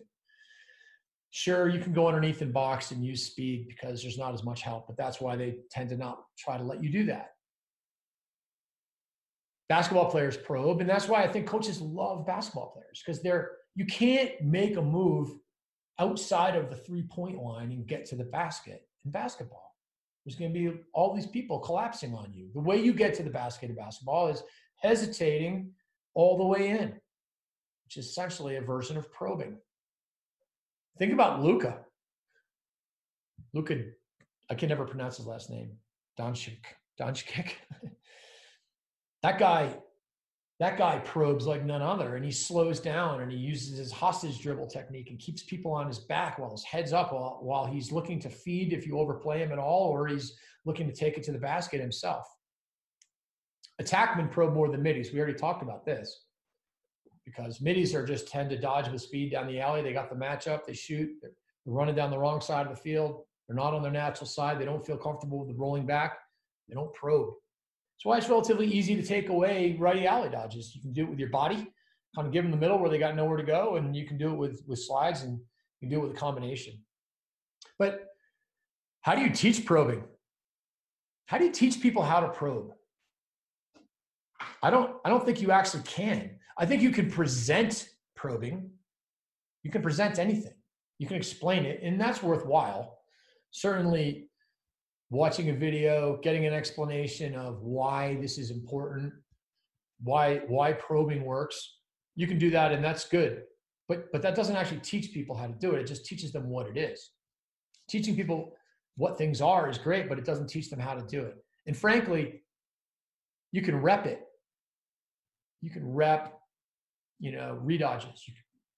Sure, 1.30 1.68
you 1.68 1.80
can 1.80 1.92
go 1.92 2.08
underneath 2.08 2.42
and 2.42 2.52
box 2.52 2.90
and 2.90 3.04
use 3.04 3.24
speed 3.24 3.66
because 3.68 4.02
there's 4.02 4.18
not 4.18 4.34
as 4.34 4.42
much 4.42 4.62
help, 4.62 4.88
but 4.88 4.96
that's 4.96 5.20
why 5.20 5.36
they 5.36 5.58
tend 5.70 5.88
to 5.90 5.96
not 5.96 6.24
try 6.36 6.58
to 6.58 6.64
let 6.64 6.82
you 6.82 6.90
do 6.90 7.06
that. 7.06 7.30
Basketball 9.72 10.10
players 10.10 10.36
probe, 10.36 10.82
and 10.82 10.90
that's 10.90 11.08
why 11.08 11.22
I 11.22 11.28
think 11.28 11.46
coaches 11.46 11.80
love 11.80 12.26
basketball 12.26 12.72
players 12.72 13.02
because 13.02 13.22
they're 13.22 13.52
you 13.74 13.86
can't 13.86 14.32
make 14.42 14.76
a 14.76 14.82
move 14.82 15.30
outside 15.98 16.56
of 16.56 16.68
the 16.68 16.76
three 16.76 17.04
point 17.04 17.42
line 17.42 17.72
and 17.72 17.86
get 17.86 18.04
to 18.10 18.14
the 18.14 18.24
basket 18.24 18.86
in 19.06 19.10
basketball. 19.10 19.74
There's 20.26 20.36
going 20.36 20.52
to 20.52 20.58
be 20.58 20.78
all 20.92 21.14
these 21.14 21.26
people 21.26 21.58
collapsing 21.58 22.12
on 22.12 22.34
you. 22.34 22.50
The 22.52 22.60
way 22.60 22.82
you 22.82 22.92
get 22.92 23.14
to 23.14 23.22
the 23.22 23.30
basket 23.30 23.70
in 23.70 23.74
basketball 23.74 24.28
is 24.28 24.42
hesitating 24.76 25.70
all 26.12 26.36
the 26.36 26.44
way 26.44 26.68
in, 26.68 26.88
which 27.86 27.96
is 27.96 28.04
essentially 28.04 28.56
a 28.56 28.60
version 28.60 28.98
of 28.98 29.10
probing. 29.10 29.56
Think 30.98 31.14
about 31.14 31.42
Luka. 31.42 31.78
Luka, 33.54 33.84
I 34.50 34.54
can 34.54 34.68
never 34.68 34.84
pronounce 34.84 35.16
his 35.16 35.26
last 35.26 35.48
name. 35.48 35.78
Doncic. 36.20 36.58
Doncic. 37.00 37.52
that 39.22 39.38
guy 39.38 39.74
that 40.60 40.78
guy 40.78 40.98
probes 41.00 41.44
like 41.44 41.64
none 41.64 41.82
other 41.82 42.14
and 42.14 42.24
he 42.24 42.30
slows 42.30 42.78
down 42.78 43.20
and 43.20 43.32
he 43.32 43.38
uses 43.38 43.78
his 43.78 43.90
hostage 43.90 44.40
dribble 44.40 44.68
technique 44.68 45.10
and 45.10 45.18
keeps 45.18 45.42
people 45.42 45.72
on 45.72 45.88
his 45.88 45.98
back 45.98 46.38
while 46.38 46.52
his 46.52 46.62
head's 46.62 46.92
up 46.92 47.12
while, 47.12 47.40
while 47.42 47.66
he's 47.66 47.90
looking 47.90 48.20
to 48.20 48.28
feed 48.28 48.72
if 48.72 48.86
you 48.86 48.96
overplay 48.96 49.40
him 49.40 49.50
at 49.50 49.58
all 49.58 49.88
or 49.88 50.06
he's 50.06 50.36
looking 50.64 50.86
to 50.86 50.94
take 50.94 51.16
it 51.16 51.24
to 51.24 51.32
the 51.32 51.38
basket 51.38 51.80
himself. 51.80 52.24
Attackmen 53.80 54.30
probe 54.30 54.54
more 54.54 54.68
than 54.68 54.84
middies. 54.84 55.12
We 55.12 55.18
already 55.18 55.36
talked 55.36 55.64
about 55.64 55.84
this. 55.84 56.26
Because 57.24 57.60
middies 57.60 57.92
are 57.92 58.06
just 58.06 58.28
tend 58.28 58.50
to 58.50 58.56
dodge 58.56 58.88
with 58.88 59.02
speed 59.02 59.32
down 59.32 59.48
the 59.48 59.58
alley. 59.58 59.82
They 59.82 59.92
got 59.92 60.10
the 60.10 60.16
matchup 60.16 60.64
they 60.64 60.74
shoot 60.74 61.10
they're 61.20 61.32
running 61.66 61.96
down 61.96 62.10
the 62.10 62.18
wrong 62.18 62.40
side 62.40 62.66
of 62.66 62.76
the 62.76 62.80
field. 62.80 63.22
They're 63.48 63.56
not 63.56 63.74
on 63.74 63.82
their 63.82 63.90
natural 63.90 64.26
side. 64.26 64.60
They 64.60 64.64
don't 64.64 64.86
feel 64.86 64.96
comfortable 64.96 65.40
with 65.40 65.48
the 65.48 65.54
rolling 65.54 65.86
back. 65.86 66.18
They 66.68 66.74
don't 66.74 66.94
probe 66.94 67.34
that's 68.02 68.08
why 68.08 68.18
it's 68.18 68.28
relatively 68.28 68.66
easy 68.66 68.96
to 68.96 69.02
take 69.02 69.28
away 69.28 69.76
righty 69.78 70.08
alley 70.08 70.28
dodges. 70.28 70.74
You 70.74 70.82
can 70.82 70.92
do 70.92 71.04
it 71.04 71.10
with 71.10 71.20
your 71.20 71.30
body, 71.30 71.72
kind 72.16 72.26
of 72.26 72.32
give 72.32 72.42
them 72.42 72.50
the 72.50 72.56
middle 72.56 72.76
where 72.80 72.90
they 72.90 72.98
got 72.98 73.14
nowhere 73.14 73.36
to 73.36 73.44
go, 73.44 73.76
and 73.76 73.94
you 73.94 74.08
can 74.08 74.18
do 74.18 74.32
it 74.32 74.36
with 74.36 74.60
with 74.66 74.80
slides 74.80 75.22
and 75.22 75.38
you 75.38 75.88
can 75.88 75.88
do 75.88 76.02
it 76.02 76.08
with 76.08 76.16
a 76.16 76.20
combination. 76.20 76.82
But 77.78 78.08
how 79.02 79.14
do 79.14 79.22
you 79.22 79.30
teach 79.30 79.64
probing? 79.64 80.02
How 81.26 81.38
do 81.38 81.44
you 81.44 81.52
teach 81.52 81.80
people 81.80 82.02
how 82.02 82.18
to 82.18 82.28
probe? 82.28 82.72
I 84.64 84.70
don't 84.70 84.96
I 85.04 85.08
don't 85.08 85.24
think 85.24 85.40
you 85.40 85.52
actually 85.52 85.84
can. 85.84 86.38
I 86.58 86.66
think 86.66 86.82
you 86.82 86.90
can 86.90 87.08
present 87.08 87.88
probing. 88.16 88.68
You 89.62 89.70
can 89.70 89.80
present 89.80 90.18
anything. 90.18 90.54
You 90.98 91.06
can 91.06 91.16
explain 91.16 91.66
it, 91.66 91.80
and 91.84 92.00
that's 92.00 92.20
worthwhile. 92.20 92.98
Certainly, 93.52 94.28
watching 95.12 95.50
a 95.50 95.52
video, 95.52 96.18
getting 96.22 96.46
an 96.46 96.54
explanation 96.54 97.34
of 97.34 97.62
why 97.62 98.16
this 98.16 98.38
is 98.38 98.50
important, 98.50 99.12
why 100.02 100.40
why 100.48 100.72
probing 100.72 101.22
works. 101.24 101.76
You 102.16 102.26
can 102.26 102.38
do 102.38 102.50
that 102.50 102.72
and 102.72 102.82
that's 102.82 103.06
good. 103.08 103.42
But 103.88 104.10
but 104.10 104.22
that 104.22 104.34
doesn't 104.34 104.56
actually 104.56 104.80
teach 104.80 105.12
people 105.12 105.36
how 105.36 105.46
to 105.46 105.52
do 105.52 105.72
it. 105.72 105.82
It 105.82 105.86
just 105.86 106.06
teaches 106.06 106.32
them 106.32 106.48
what 106.48 106.66
it 106.66 106.78
is. 106.78 107.10
Teaching 107.90 108.16
people 108.16 108.54
what 108.96 109.18
things 109.18 109.42
are 109.42 109.68
is 109.68 109.76
great, 109.76 110.08
but 110.08 110.18
it 110.18 110.24
doesn't 110.24 110.48
teach 110.48 110.70
them 110.70 110.80
how 110.80 110.94
to 110.94 111.02
do 111.06 111.22
it. 111.22 111.36
And 111.66 111.76
frankly, 111.76 112.42
you 113.52 113.60
can 113.60 113.76
rep 113.76 114.06
it. 114.06 114.22
You 115.60 115.70
can 115.70 115.92
rep, 115.92 116.38
you 117.20 117.32
know, 117.32 117.58
redodges. 117.62 118.24
You, 118.26 118.34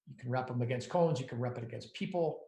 you 0.09 0.17
can 0.21 0.31
rep 0.31 0.49
them 0.49 0.63
against 0.63 0.89
cones. 0.89 1.21
You 1.21 1.27
can 1.27 1.39
rep 1.39 1.59
it 1.59 1.65
against 1.65 1.95
people. 1.95 2.41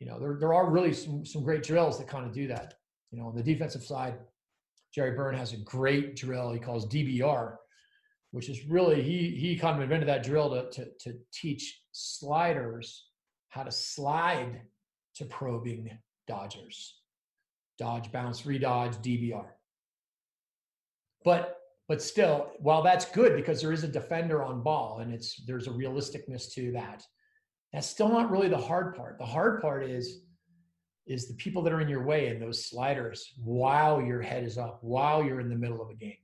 You 0.00 0.06
know, 0.06 0.18
there, 0.18 0.36
there 0.40 0.54
are 0.54 0.68
really 0.70 0.94
some, 0.94 1.24
some 1.24 1.44
great 1.44 1.62
drills 1.62 1.98
that 1.98 2.08
kind 2.08 2.26
of 2.26 2.32
do 2.32 2.48
that. 2.48 2.74
You 3.12 3.18
know, 3.18 3.26
on 3.26 3.36
the 3.36 3.42
defensive 3.42 3.84
side, 3.84 4.14
Jerry 4.94 5.12
Byrne 5.12 5.36
has 5.36 5.52
a 5.52 5.58
great 5.58 6.16
drill 6.16 6.52
he 6.52 6.58
calls 6.58 6.86
DBR, 6.86 7.56
which 8.30 8.48
is 8.48 8.66
really 8.66 9.02
he 9.02 9.30
he 9.30 9.56
kind 9.56 9.76
of 9.76 9.82
invented 9.82 10.08
that 10.08 10.24
drill 10.24 10.50
to 10.50 10.70
to, 10.70 10.90
to 11.00 11.18
teach 11.32 11.82
sliders 11.92 13.06
how 13.50 13.62
to 13.62 13.70
slide 13.70 14.62
to 15.16 15.26
probing 15.26 15.90
dodgers, 16.26 17.00
dodge, 17.78 18.10
bounce, 18.10 18.46
redodge, 18.46 18.96
DBR. 18.96 19.46
But 21.24 21.58
but 21.88 22.00
still, 22.00 22.52
while 22.60 22.82
that's 22.82 23.04
good 23.04 23.36
because 23.36 23.60
there 23.60 23.72
is 23.72 23.84
a 23.84 23.88
defender 23.88 24.42
on 24.42 24.62
ball 24.62 25.00
and 25.00 25.12
it's 25.12 25.42
there's 25.46 25.66
a 25.66 25.70
realisticness 25.70 26.50
to 26.54 26.72
that, 26.72 27.04
that's 27.72 27.86
still 27.86 28.08
not 28.08 28.30
really 28.30 28.48
the 28.48 28.56
hard 28.56 28.94
part. 28.94 29.18
The 29.18 29.26
hard 29.26 29.60
part 29.60 29.84
is 29.84 30.22
is 31.06 31.26
the 31.26 31.34
people 31.34 31.62
that 31.62 31.72
are 31.72 31.80
in 31.80 31.88
your 31.88 32.04
way 32.04 32.28
and 32.28 32.40
those 32.40 32.64
sliders 32.64 33.32
while 33.42 34.00
your 34.00 34.22
head 34.22 34.44
is 34.44 34.56
up, 34.56 34.78
while 34.82 35.22
you're 35.22 35.40
in 35.40 35.48
the 35.48 35.56
middle 35.56 35.82
of 35.82 35.90
a 35.90 35.94
game. 35.94 36.16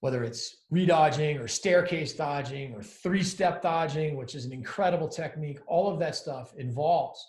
Whether 0.00 0.22
it's 0.22 0.58
redodging 0.70 1.38
or 1.38 1.48
staircase 1.48 2.12
dodging 2.12 2.74
or 2.74 2.82
three 2.82 3.24
step 3.24 3.60
dodging, 3.62 4.16
which 4.16 4.36
is 4.36 4.44
an 4.44 4.52
incredible 4.52 5.08
technique, 5.08 5.58
all 5.66 5.92
of 5.92 5.98
that 5.98 6.14
stuff 6.14 6.54
involves 6.56 7.20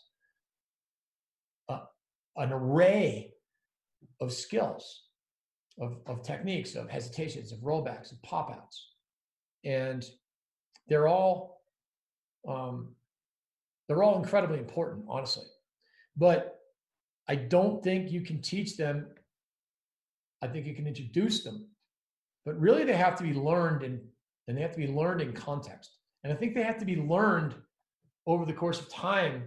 uh, 1.68 1.80
an 2.36 2.54
array 2.54 3.34
of 4.22 4.32
skills, 4.32 5.06
of, 5.80 5.98
of 6.06 6.22
techniques, 6.22 6.76
of 6.76 6.88
hesitations, 6.88 7.52
of 7.52 7.60
rollbacks, 7.60 8.12
of 8.12 8.22
pop 8.22 8.52
outs. 8.52 8.90
And 9.66 10.06
they're 10.88 11.08
all 11.08 11.64
um, 12.48 12.90
they're 13.90 14.04
all 14.04 14.16
incredibly 14.16 14.60
important, 14.60 15.04
honestly. 15.10 15.44
But 16.16 16.62
I 17.28 17.36
don't 17.36 17.84
think 17.84 18.10
you 18.10 18.22
can 18.22 18.42
teach 18.42 18.78
them. 18.78 19.08
I 20.42 20.48
think 20.48 20.66
you 20.66 20.74
can 20.74 20.88
introduce 20.88 21.44
them 21.44 21.68
but 22.50 22.60
really 22.60 22.84
they 22.84 22.96
have 22.96 23.16
to 23.18 23.24
be 23.24 23.34
learned 23.34 23.84
in, 23.84 24.02
and 24.48 24.58
they 24.58 24.62
have 24.64 24.72
to 24.72 24.78
be 24.80 24.88
learned 24.88 25.22
in 25.22 25.34
context. 25.34 25.98
And 26.24 26.34
I 26.34 26.36
think 26.36 26.56
they 26.56 26.64
have 26.64 26.80
to 26.80 26.86
be 26.86 26.96
learned 26.96 27.54
over 28.26 28.44
the 28.44 28.54
course 28.54 28.80
of 28.80 28.90
time 28.90 29.44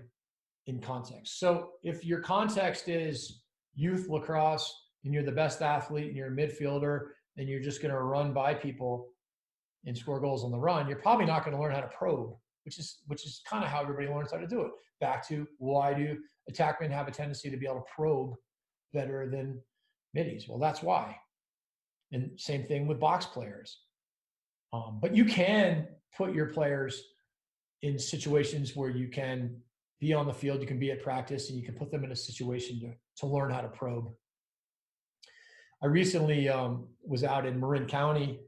in 0.69 0.81
context. 0.81 1.41
So 1.41 1.71
if 1.83 2.05
your 2.05 2.21
context 2.21 2.89
is 2.89 3.43
youth 3.75 4.09
lacrosse 4.09 4.73
and 5.05 5.13
you're 5.13 5.25
the 5.25 5.33
best 5.33 5.63
athlete 5.63 6.07
and 6.07 6.17
you're 6.17 6.29
a 6.29 6.37
midfielder 6.37 7.09
and 7.37 7.49
you're 7.49 7.61
just 7.61 7.83
going 7.83 7.93
to 7.93 8.01
run 8.01 8.33
by 8.33 8.55
people 8.55 9.09
and 9.85 9.99
score 9.99 10.21
goals 10.21 10.45
on 10.45 10.53
the 10.53 10.59
run, 10.59 10.87
you're 10.87 10.99
probably 10.99 11.27
not 11.27 11.45
going 11.45 11.57
to 11.57 11.61
learn 11.61 11.75
how 11.75 11.81
to 11.81 11.89
probe, 11.89 12.37
which 12.65 12.79
is 12.79 12.99
which 13.07 13.27
is 13.27 13.43
kind 13.49 13.65
of 13.65 13.71
how 13.71 13.81
everybody 13.81 14.09
learns 14.09 14.33
how 14.33 14.39
to 14.39 14.47
do 14.47 14.63
it. 14.63 14.71
Back 15.01 15.27
to 15.29 15.47
why 15.59 15.95
do 15.95 16.19
attackmen 16.51 16.91
have 16.91 17.09
a 17.09 17.11
tendency 17.11 17.51
to 17.51 17.57
be 17.57 17.67
able 17.67 17.81
to 17.81 17.85
probe 17.95 18.35
better 18.93 19.29
than 19.29 19.61
middies? 20.15 20.49
Well, 20.49 20.59
that's 20.59 20.83
why. 20.83 21.17
And 22.13 22.39
same 22.39 22.65
thing 22.65 22.87
with 22.87 23.01
box 23.01 23.27
players. 23.27 23.79
Um, 24.73 24.99
but 25.01 25.15
you 25.15 25.25
can 25.25 25.89
put 26.17 26.35
your 26.35 26.47
players 26.47 27.03
in 27.83 27.99
situations 27.99 28.77
where 28.77 28.91
you 28.91 29.09
can 29.09 29.57
be 30.01 30.13
on 30.13 30.27
the 30.27 30.33
field, 30.33 30.61
you 30.61 30.67
can 30.67 30.79
be 30.79 30.91
at 30.91 31.03
practice, 31.03 31.49
and 31.49 31.59
you 31.59 31.65
can 31.65 31.75
put 31.75 31.91
them 31.91 32.05
in 32.05 32.13
a 32.13 32.17
situation 32.17 32.81
to, 32.81 32.93
to 33.19 33.27
learn 33.27 33.51
how 33.51 33.61
to 33.61 33.69
probe. 33.69 34.11
I 35.83 35.87
recently 35.87 36.49
um, 36.49 36.89
was 37.05 37.25
out 37.25 37.45
in 37.47 37.59
Marin 37.59 37.87
County 37.87 38.41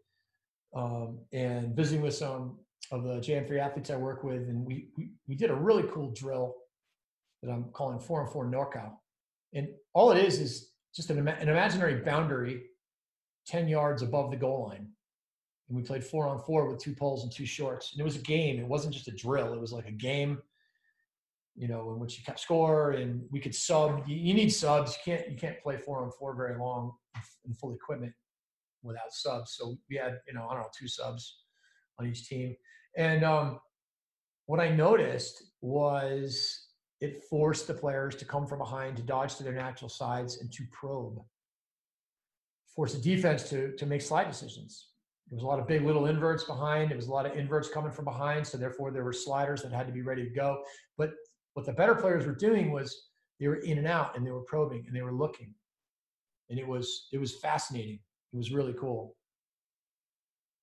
um, 0.74 1.18
and 1.32 1.74
visiting 1.74 2.02
with 2.02 2.14
some 2.14 2.58
of 2.94 3.04
the 3.04 3.14
JM3 3.20 3.58
athletes 3.58 3.90
I 3.90 3.96
work 3.96 4.24
with, 4.24 4.48
and 4.48 4.64
we, 4.64 4.88
we, 4.96 5.10
we 5.28 5.34
did 5.34 5.50
a 5.50 5.54
really 5.54 5.84
cool 5.92 6.10
drill 6.12 6.54
that 7.42 7.50
I'm 7.50 7.64
calling 7.72 7.98
four 7.98 8.22
and 8.22 8.30
four 8.30 8.46
NorCal. 8.46 8.92
And 9.52 9.68
all 9.92 10.12
it 10.12 10.24
is 10.24 10.38
is 10.38 10.72
just 10.94 11.10
an, 11.10 11.26
an 11.26 11.48
imaginary 11.48 11.96
boundary 11.96 12.62
10 13.46 13.68
yards 13.68 14.02
above 14.02 14.30
the 14.30 14.36
goal 14.36 14.68
line. 14.68 14.88
And 15.68 15.76
we 15.76 15.82
played 15.82 16.04
four 16.04 16.26
on 16.26 16.38
four 16.40 16.68
with 16.68 16.78
two 16.78 16.94
poles 16.94 17.22
and 17.22 17.32
two 17.32 17.46
shorts. 17.46 17.92
And 17.92 18.00
it 18.00 18.04
was 18.04 18.16
a 18.16 18.20
game. 18.20 18.58
It 18.58 18.66
wasn't 18.66 18.94
just 18.94 19.08
a 19.08 19.12
drill. 19.12 19.52
It 19.52 19.60
was 19.60 19.72
like 19.72 19.86
a 19.86 19.92
game, 19.92 20.38
you 21.54 21.68
know, 21.68 21.90
in 21.92 21.98
which 21.98 22.18
you 22.18 22.24
kept 22.24 22.40
score 22.40 22.92
and 22.92 23.22
we 23.30 23.40
could 23.40 23.54
sub. 23.54 24.02
You, 24.06 24.16
you 24.16 24.34
need 24.34 24.50
subs. 24.50 24.96
You 24.96 25.12
can't 25.12 25.30
you 25.30 25.36
can't 25.36 25.60
play 25.62 25.78
four 25.78 26.02
on 26.02 26.10
four 26.18 26.34
very 26.34 26.58
long 26.58 26.92
in 27.46 27.54
full 27.54 27.74
equipment 27.74 28.12
without 28.82 29.12
subs. 29.12 29.56
So 29.56 29.76
we 29.88 29.96
had, 29.96 30.20
you 30.28 30.34
know, 30.34 30.46
I 30.48 30.54
don't 30.54 30.62
know, 30.62 30.68
two 30.78 30.88
subs 30.88 31.44
on 31.98 32.06
each 32.06 32.28
team. 32.28 32.54
And 32.96 33.24
um, 33.24 33.60
what 34.46 34.60
I 34.60 34.68
noticed 34.68 35.42
was 35.60 36.68
it 37.00 37.22
forced 37.24 37.66
the 37.66 37.74
players 37.74 38.14
to 38.16 38.24
come 38.24 38.46
from 38.46 38.58
behind, 38.58 38.96
to 38.96 39.02
dodge 39.02 39.36
to 39.36 39.42
their 39.42 39.54
natural 39.54 39.88
sides, 39.88 40.40
and 40.40 40.52
to 40.52 40.64
probe. 40.72 41.18
Force 42.74 42.94
the 42.94 43.00
defense 43.00 43.48
to 43.50 43.74
to 43.76 43.86
make 43.86 44.02
slide 44.02 44.28
decisions. 44.28 44.88
There 45.30 45.36
was 45.36 45.44
a 45.44 45.46
lot 45.46 45.60
of 45.60 45.66
big 45.66 45.84
little 45.84 46.06
inverts 46.06 46.44
behind. 46.44 46.90
It 46.90 46.96
was 46.96 47.06
a 47.06 47.12
lot 47.12 47.24
of 47.24 47.36
inverts 47.36 47.68
coming 47.68 47.92
from 47.92 48.04
behind. 48.04 48.46
So 48.46 48.58
therefore, 48.58 48.90
there 48.90 49.04
were 49.04 49.12
sliders 49.12 49.62
that 49.62 49.72
had 49.72 49.86
to 49.86 49.92
be 49.92 50.02
ready 50.02 50.24
to 50.24 50.30
go. 50.30 50.62
But 50.98 51.12
what 51.54 51.66
the 51.66 51.72
better 51.72 51.94
players 51.94 52.26
were 52.26 52.34
doing 52.34 52.72
was 52.72 53.08
they 53.40 53.48
were 53.48 53.56
in 53.56 53.78
and 53.78 53.86
out, 53.86 54.16
and 54.16 54.26
they 54.26 54.30
were 54.30 54.42
probing, 54.42 54.84
and 54.86 54.94
they 54.94 55.02
were 55.02 55.14
looking, 55.14 55.54
and 56.50 56.58
it 56.58 56.66
was 56.66 57.08
it 57.12 57.18
was 57.18 57.36
fascinating. 57.36 58.00
It 58.32 58.36
was 58.36 58.52
really 58.52 58.74
cool. 58.74 59.16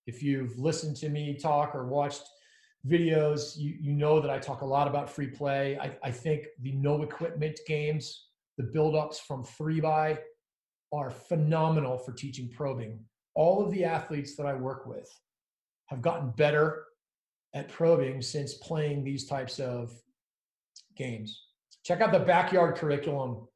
If 0.08 0.24
you've 0.24 0.58
listened 0.58 0.98
to 0.98 1.10
me 1.10 1.36
talk 1.36 1.76
or 1.76 1.88
watched 1.88 2.24
videos, 2.88 3.58
you, 3.58 3.76
you 3.80 3.94
know 3.94 4.20
that 4.20 4.32
I 4.32 4.40
talk 4.40 4.62
a 4.62 4.66
lot 4.66 4.88
about 4.88 5.10
free 5.10 5.28
play. 5.28 5.78
I, 5.80 5.96
I 6.04 6.12
think 6.12 6.46
the 6.62 6.72
no 6.72 7.04
equipment 7.04 7.60
games, 7.68 8.28
the 8.58 8.64
build-ups 8.64 9.20
from 9.20 9.44
three 9.44 9.80
by 9.80 10.20
are 10.92 11.10
phenomenal 11.10 11.98
for 11.98 12.12
teaching 12.12 12.50
probing. 12.50 13.00
All 13.36 13.64
of 13.64 13.72
the 13.72 13.86
athletes 13.86 14.36
that 14.36 14.46
I 14.46 14.54
work 14.54 14.86
with 14.86 15.10
have 15.88 16.02
gotten 16.02 16.32
better 16.32 16.86
at 17.54 17.70
probing 17.70 18.22
since 18.22 18.56
playing 18.56 19.04
these 19.04 19.26
types 19.26 19.60
of 19.60 19.94
games. 20.98 21.40
Check 21.84 22.02
out 22.02 22.12
the 22.12 22.20
backyard 22.20 22.76
curriculum. 22.76 23.48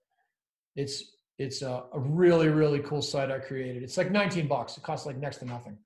It's 0.76 1.12
it's 1.38 1.62
a, 1.62 1.84
a, 1.94 2.00
really 2.00 2.48
really 2.48 2.80
cool 2.80 3.02
site 3.02 3.32
I 3.32 3.40
created. 3.40 3.84
It's 3.84 3.98
like 3.98 4.12
19 4.12 4.48
bucks. 4.48 4.78
It 4.78 4.84
costs 4.84 5.06
like 5.06 5.18
next 5.18 5.38
to 5.38 5.46
nothing. 5.46 5.78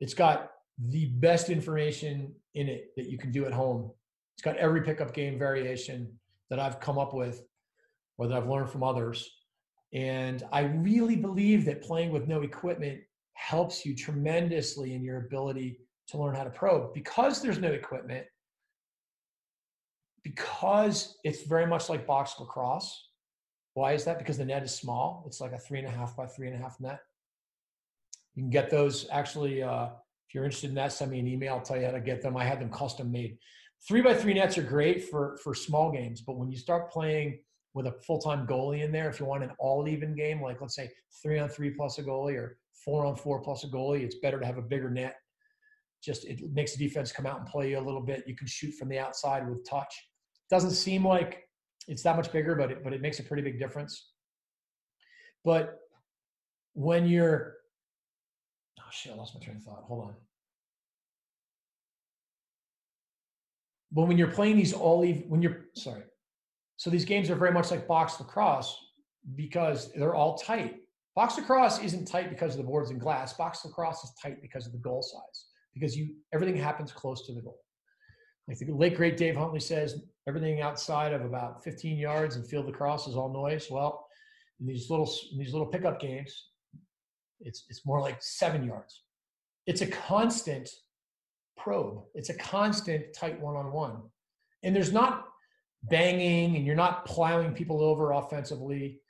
It's 0.00 0.14
got 0.14 0.50
the 0.88 1.06
best 1.06 1.50
information 1.50 2.34
in 2.54 2.68
it 2.68 2.92
that 2.96 3.08
you 3.08 3.18
can 3.18 3.30
do 3.30 3.44
at 3.44 3.52
home. 3.52 3.90
It's 4.34 4.42
got 4.42 4.56
every 4.56 4.82
pickup 4.82 5.12
game 5.12 5.38
variation 5.38 6.18
that 6.48 6.58
I've 6.58 6.80
come 6.80 6.98
up 6.98 7.12
with 7.14 7.42
or 8.18 8.26
that 8.26 8.36
I've 8.36 8.48
learned 8.48 8.70
from 8.70 8.82
others. 8.82 9.30
And 9.92 10.42
I 10.52 10.60
really 10.62 11.16
believe 11.16 11.64
that 11.66 11.82
playing 11.82 12.10
with 12.10 12.28
no 12.28 12.42
equipment 12.42 13.00
helps 13.34 13.84
you 13.84 13.94
tremendously 13.94 14.94
in 14.94 15.02
your 15.02 15.18
ability 15.18 15.78
to 16.08 16.18
learn 16.18 16.34
how 16.34 16.44
to 16.44 16.50
probe. 16.50 16.94
Because 16.94 17.42
there's 17.42 17.58
no 17.58 17.72
equipment 17.72 18.26
because 20.22 21.18
it's 21.24 21.42
very 21.44 21.66
much 21.66 21.88
like 21.88 22.06
box 22.06 22.34
lacrosse. 22.38 23.08
Why 23.74 23.92
is 23.92 24.04
that? 24.04 24.18
Because 24.18 24.38
the 24.38 24.44
net 24.44 24.62
is 24.62 24.74
small. 24.74 25.24
It's 25.26 25.40
like 25.40 25.52
a 25.52 25.58
three 25.58 25.78
and 25.78 25.88
a 25.88 25.90
half 25.90 26.16
by 26.16 26.26
three 26.26 26.48
and 26.48 26.56
a 26.56 26.62
half 26.62 26.78
net 26.80 27.00
you 28.34 28.42
can 28.42 28.50
get 28.50 28.70
those 28.70 29.06
actually. 29.10 29.62
Uh, 29.62 29.88
if 30.28 30.34
you're 30.34 30.44
interested 30.44 30.70
in 30.70 30.76
that, 30.76 30.92
send 30.92 31.10
me 31.10 31.18
an 31.18 31.26
email. 31.26 31.54
I'll 31.54 31.60
tell 31.60 31.76
you 31.76 31.86
how 31.86 31.90
to 31.90 32.00
get 32.00 32.22
them. 32.22 32.36
I 32.36 32.44
had 32.44 32.60
them 32.60 32.70
custom 32.70 33.10
made. 33.10 33.36
Three 33.88 34.00
by 34.00 34.14
three 34.14 34.34
nets 34.34 34.58
are 34.58 34.62
great 34.62 35.08
for 35.08 35.38
for 35.42 35.54
small 35.54 35.90
games, 35.90 36.20
but 36.20 36.36
when 36.36 36.50
you 36.50 36.56
start 36.56 36.90
playing 36.90 37.40
with 37.74 37.86
a 37.86 37.92
full 38.06 38.20
time 38.20 38.46
goalie 38.46 38.84
in 38.84 38.92
there, 38.92 39.08
if 39.08 39.18
you 39.18 39.26
want 39.26 39.42
an 39.42 39.50
all 39.58 39.88
even 39.88 40.14
game, 40.14 40.42
like 40.42 40.60
let's 40.60 40.76
say 40.76 40.90
three 41.22 41.38
on 41.38 41.48
three 41.48 41.70
plus 41.70 41.98
a 41.98 42.02
goalie 42.02 42.36
or 42.36 42.58
four 42.84 43.06
on 43.06 43.16
four 43.16 43.42
plus 43.42 43.64
a 43.64 43.68
goalie, 43.68 44.02
it's 44.02 44.16
better 44.16 44.38
to 44.38 44.46
have 44.46 44.58
a 44.58 44.62
bigger 44.62 44.90
net. 44.90 45.16
Just 46.02 46.24
it 46.24 46.40
makes 46.52 46.76
the 46.76 46.86
defense 46.86 47.12
come 47.12 47.26
out 47.26 47.38
and 47.38 47.46
play 47.46 47.70
you 47.70 47.78
a 47.78 47.80
little 47.80 48.00
bit. 48.00 48.24
You 48.26 48.36
can 48.36 48.46
shoot 48.46 48.72
from 48.74 48.88
the 48.88 48.98
outside 48.98 49.48
with 49.48 49.68
touch. 49.68 49.94
Doesn't 50.48 50.70
seem 50.70 51.06
like 51.06 51.48
it's 51.88 52.02
that 52.02 52.16
much 52.16 52.32
bigger, 52.32 52.54
but 52.54 52.70
it, 52.70 52.84
but 52.84 52.92
it 52.92 53.02
makes 53.02 53.18
a 53.18 53.22
pretty 53.22 53.42
big 53.42 53.58
difference. 53.58 54.12
But 55.44 55.78
when 56.74 57.06
you're 57.06 57.56
Oh, 58.90 58.92
shit, 58.92 59.12
I 59.12 59.14
lost 59.14 59.34
my 59.34 59.40
train 59.40 59.58
of 59.58 59.62
thought. 59.62 59.84
Hold 59.86 60.08
on. 60.08 60.14
But 63.92 64.08
when 64.08 64.18
you're 64.18 64.28
playing 64.28 64.56
these 64.56 64.72
all 64.72 65.04
even 65.04 65.28
when 65.28 65.42
you're 65.42 65.66
sorry. 65.74 66.02
So 66.76 66.90
these 66.90 67.04
games 67.04 67.30
are 67.30 67.36
very 67.36 67.52
much 67.52 67.70
like 67.70 67.86
box 67.86 68.18
lacrosse 68.18 68.76
because 69.36 69.92
they're 69.92 70.14
all 70.14 70.36
tight. 70.38 70.76
Box 71.14 71.36
lacrosse 71.36 71.80
isn't 71.80 72.06
tight 72.06 72.30
because 72.30 72.54
of 72.54 72.58
the 72.58 72.66
boards 72.66 72.90
and 72.90 73.00
glass. 73.00 73.32
Box 73.34 73.64
lacrosse 73.64 74.02
is 74.02 74.12
tight 74.20 74.42
because 74.42 74.66
of 74.66 74.72
the 74.72 74.78
goal 74.78 75.02
size. 75.02 75.46
Because 75.72 75.96
you 75.96 76.16
everything 76.32 76.56
happens 76.56 76.90
close 76.90 77.26
to 77.26 77.32
the 77.32 77.42
goal. 77.42 77.60
Like 78.48 78.58
the 78.58 78.72
late 78.72 78.96
great 78.96 79.16
Dave 79.16 79.36
Huntley 79.36 79.60
says, 79.60 80.02
everything 80.26 80.60
outside 80.60 81.12
of 81.12 81.24
about 81.24 81.62
15 81.62 81.96
yards 81.96 82.34
and 82.34 82.44
field 82.44 82.66
lacrosse 82.66 83.06
is 83.06 83.14
all 83.14 83.32
noise. 83.32 83.68
Well, 83.70 84.08
in 84.60 84.66
these 84.66 84.90
little 84.90 85.08
in 85.32 85.38
these 85.38 85.52
little 85.52 85.68
pickup 85.68 86.00
games, 86.00 86.50
it's, 87.40 87.64
it's 87.68 87.86
more 87.86 88.00
like 88.00 88.18
seven 88.20 88.64
yards. 88.64 89.02
It's 89.66 89.80
a 89.82 89.86
constant 89.86 90.68
probe. 91.56 92.02
It's 92.14 92.30
a 92.30 92.34
constant 92.34 93.12
tight 93.14 93.40
one-on-one. 93.40 93.96
And 94.62 94.74
there's 94.74 94.92
not 94.92 95.26
banging 95.84 96.56
and 96.56 96.66
you're 96.66 96.76
not 96.76 97.04
plowing 97.04 97.52
people 97.52 97.82
over 97.82 98.12
offensively. 98.12 99.00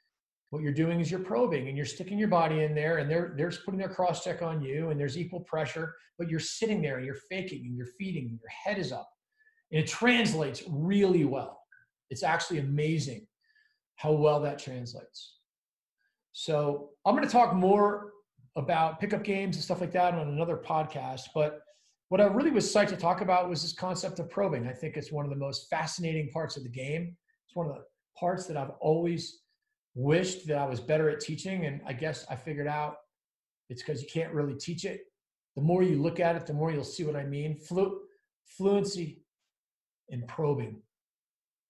What 0.51 0.63
you're 0.63 0.73
doing 0.73 1.01
is 1.01 1.11
you're 1.11 1.21
probing 1.21 1.69
and 1.69 1.77
you're 1.77 1.87
sticking 1.87 2.19
your 2.19 2.29
body 2.29 2.65
in 2.65 2.75
there 2.75 2.99
and 2.99 3.11
they're, 3.11 3.35
they're 3.37 3.53
putting 3.65 3.79
their 3.79 3.89
cross 3.89 4.25
check 4.25 4.43
on 4.43 4.63
you 4.63 4.91
and 4.91 4.99
there's 4.99 5.17
equal 5.17 5.41
pressure, 5.41 5.95
but 6.19 6.29
you're 6.29 6.41
sitting 6.41 6.83
there 6.83 6.97
and 6.97 7.07
you're 7.07 7.19
faking 7.31 7.67
and 7.67 7.77
you're 7.77 7.87
feeding 7.99 8.27
and 8.27 8.39
your 8.41 8.51
head 8.51 8.79
is 8.79 8.93
up. 8.93 9.09
And 9.73 9.81
it 9.81 9.87
translates 9.87 10.65
really 10.69 11.25
well. 11.25 11.61
It's 12.11 12.25
actually 12.25 12.59
amazing 12.59 13.27
how 13.95 14.13
well 14.13 14.41
that 14.41 14.59
translates. 14.59 15.37
So 16.33 16.91
I'm 17.07 17.15
going 17.15 17.27
to 17.27 17.33
talk 17.33 17.55
more 17.55 18.10
about 18.57 19.01
pickup 19.01 19.23
games 19.23 19.57
and 19.57 19.65
stuff 19.65 19.81
like 19.81 19.93
that 19.93 20.15
on 20.15 20.29
another 20.29 20.57
podcast. 20.57 21.23
But 21.35 21.61
what 22.09 22.21
I 22.21 22.25
really 22.25 22.51
was 22.51 22.73
psyched 22.73 22.89
to 22.89 22.97
talk 22.97 23.21
about 23.21 23.49
was 23.49 23.63
this 23.63 23.73
concept 23.73 24.19
of 24.19 24.29
probing. 24.29 24.67
I 24.67 24.73
think 24.73 24.97
it's 24.97 25.13
one 25.13 25.25
of 25.25 25.31
the 25.31 25.37
most 25.37 25.69
fascinating 25.71 26.31
parts 26.31 26.57
of 26.57 26.65
the 26.65 26.69
game. 26.69 27.17
It's 27.47 27.55
one 27.55 27.69
of 27.69 27.75
the 27.75 27.83
parts 28.19 28.47
that 28.47 28.57
I've 28.57 28.73
always 28.81 29.41
wished 29.95 30.47
that 30.49 30.59
I 30.59 30.67
was 30.67 30.81
better 30.81 31.09
at 31.09 31.21
teaching. 31.21 31.67
And 31.67 31.81
I 31.87 31.93
guess 31.93 32.27
I 32.29 32.37
figured 32.37 32.67
out 32.67 32.97
it's 33.69 33.83
because 33.83 34.03
you 34.03 34.09
can't 34.13 34.33
really 34.33 34.55
teach 34.55 34.85
it. 34.85 35.03
The 35.57 35.63
more 35.63 35.83
you 35.83 36.03
look 36.03 36.21
at 36.21 36.37
it, 36.37 36.47
the 36.47 36.53
more 36.53 36.73
you'll 36.73 36.85
see 36.85 37.05
what 37.05 37.17
I 37.17 37.25
mean. 37.25 37.57
Flu- 37.57 38.01
fluency 38.47 39.23
and 40.11 40.27
probing, 40.27 40.83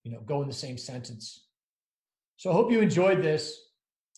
you 0.05 0.13
know, 0.13 0.21
go 0.21 0.43
in 0.43 0.49
the 0.49 0.55
same 0.55 0.79
sentence. 0.79 1.47
So 2.37 2.51
I 2.51 2.55
hope 2.55 2.73
you 2.73 2.81
enjoyed 2.81 3.23
this. 3.23 3.70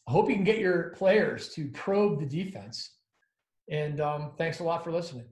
I 0.09 0.11
hope 0.11 0.29
you 0.29 0.35
can 0.35 0.45
get 0.45 0.59
your 0.59 0.91
players 0.91 1.51
to 1.51 1.69
probe 1.69 2.21
the 2.21 2.27
defense. 2.27 2.97
And 3.71 4.01
um, 4.01 4.33
thanks 4.37 4.61
a 4.61 4.65
lot 4.65 4.83
for 4.83 4.91
listening. 4.91 5.27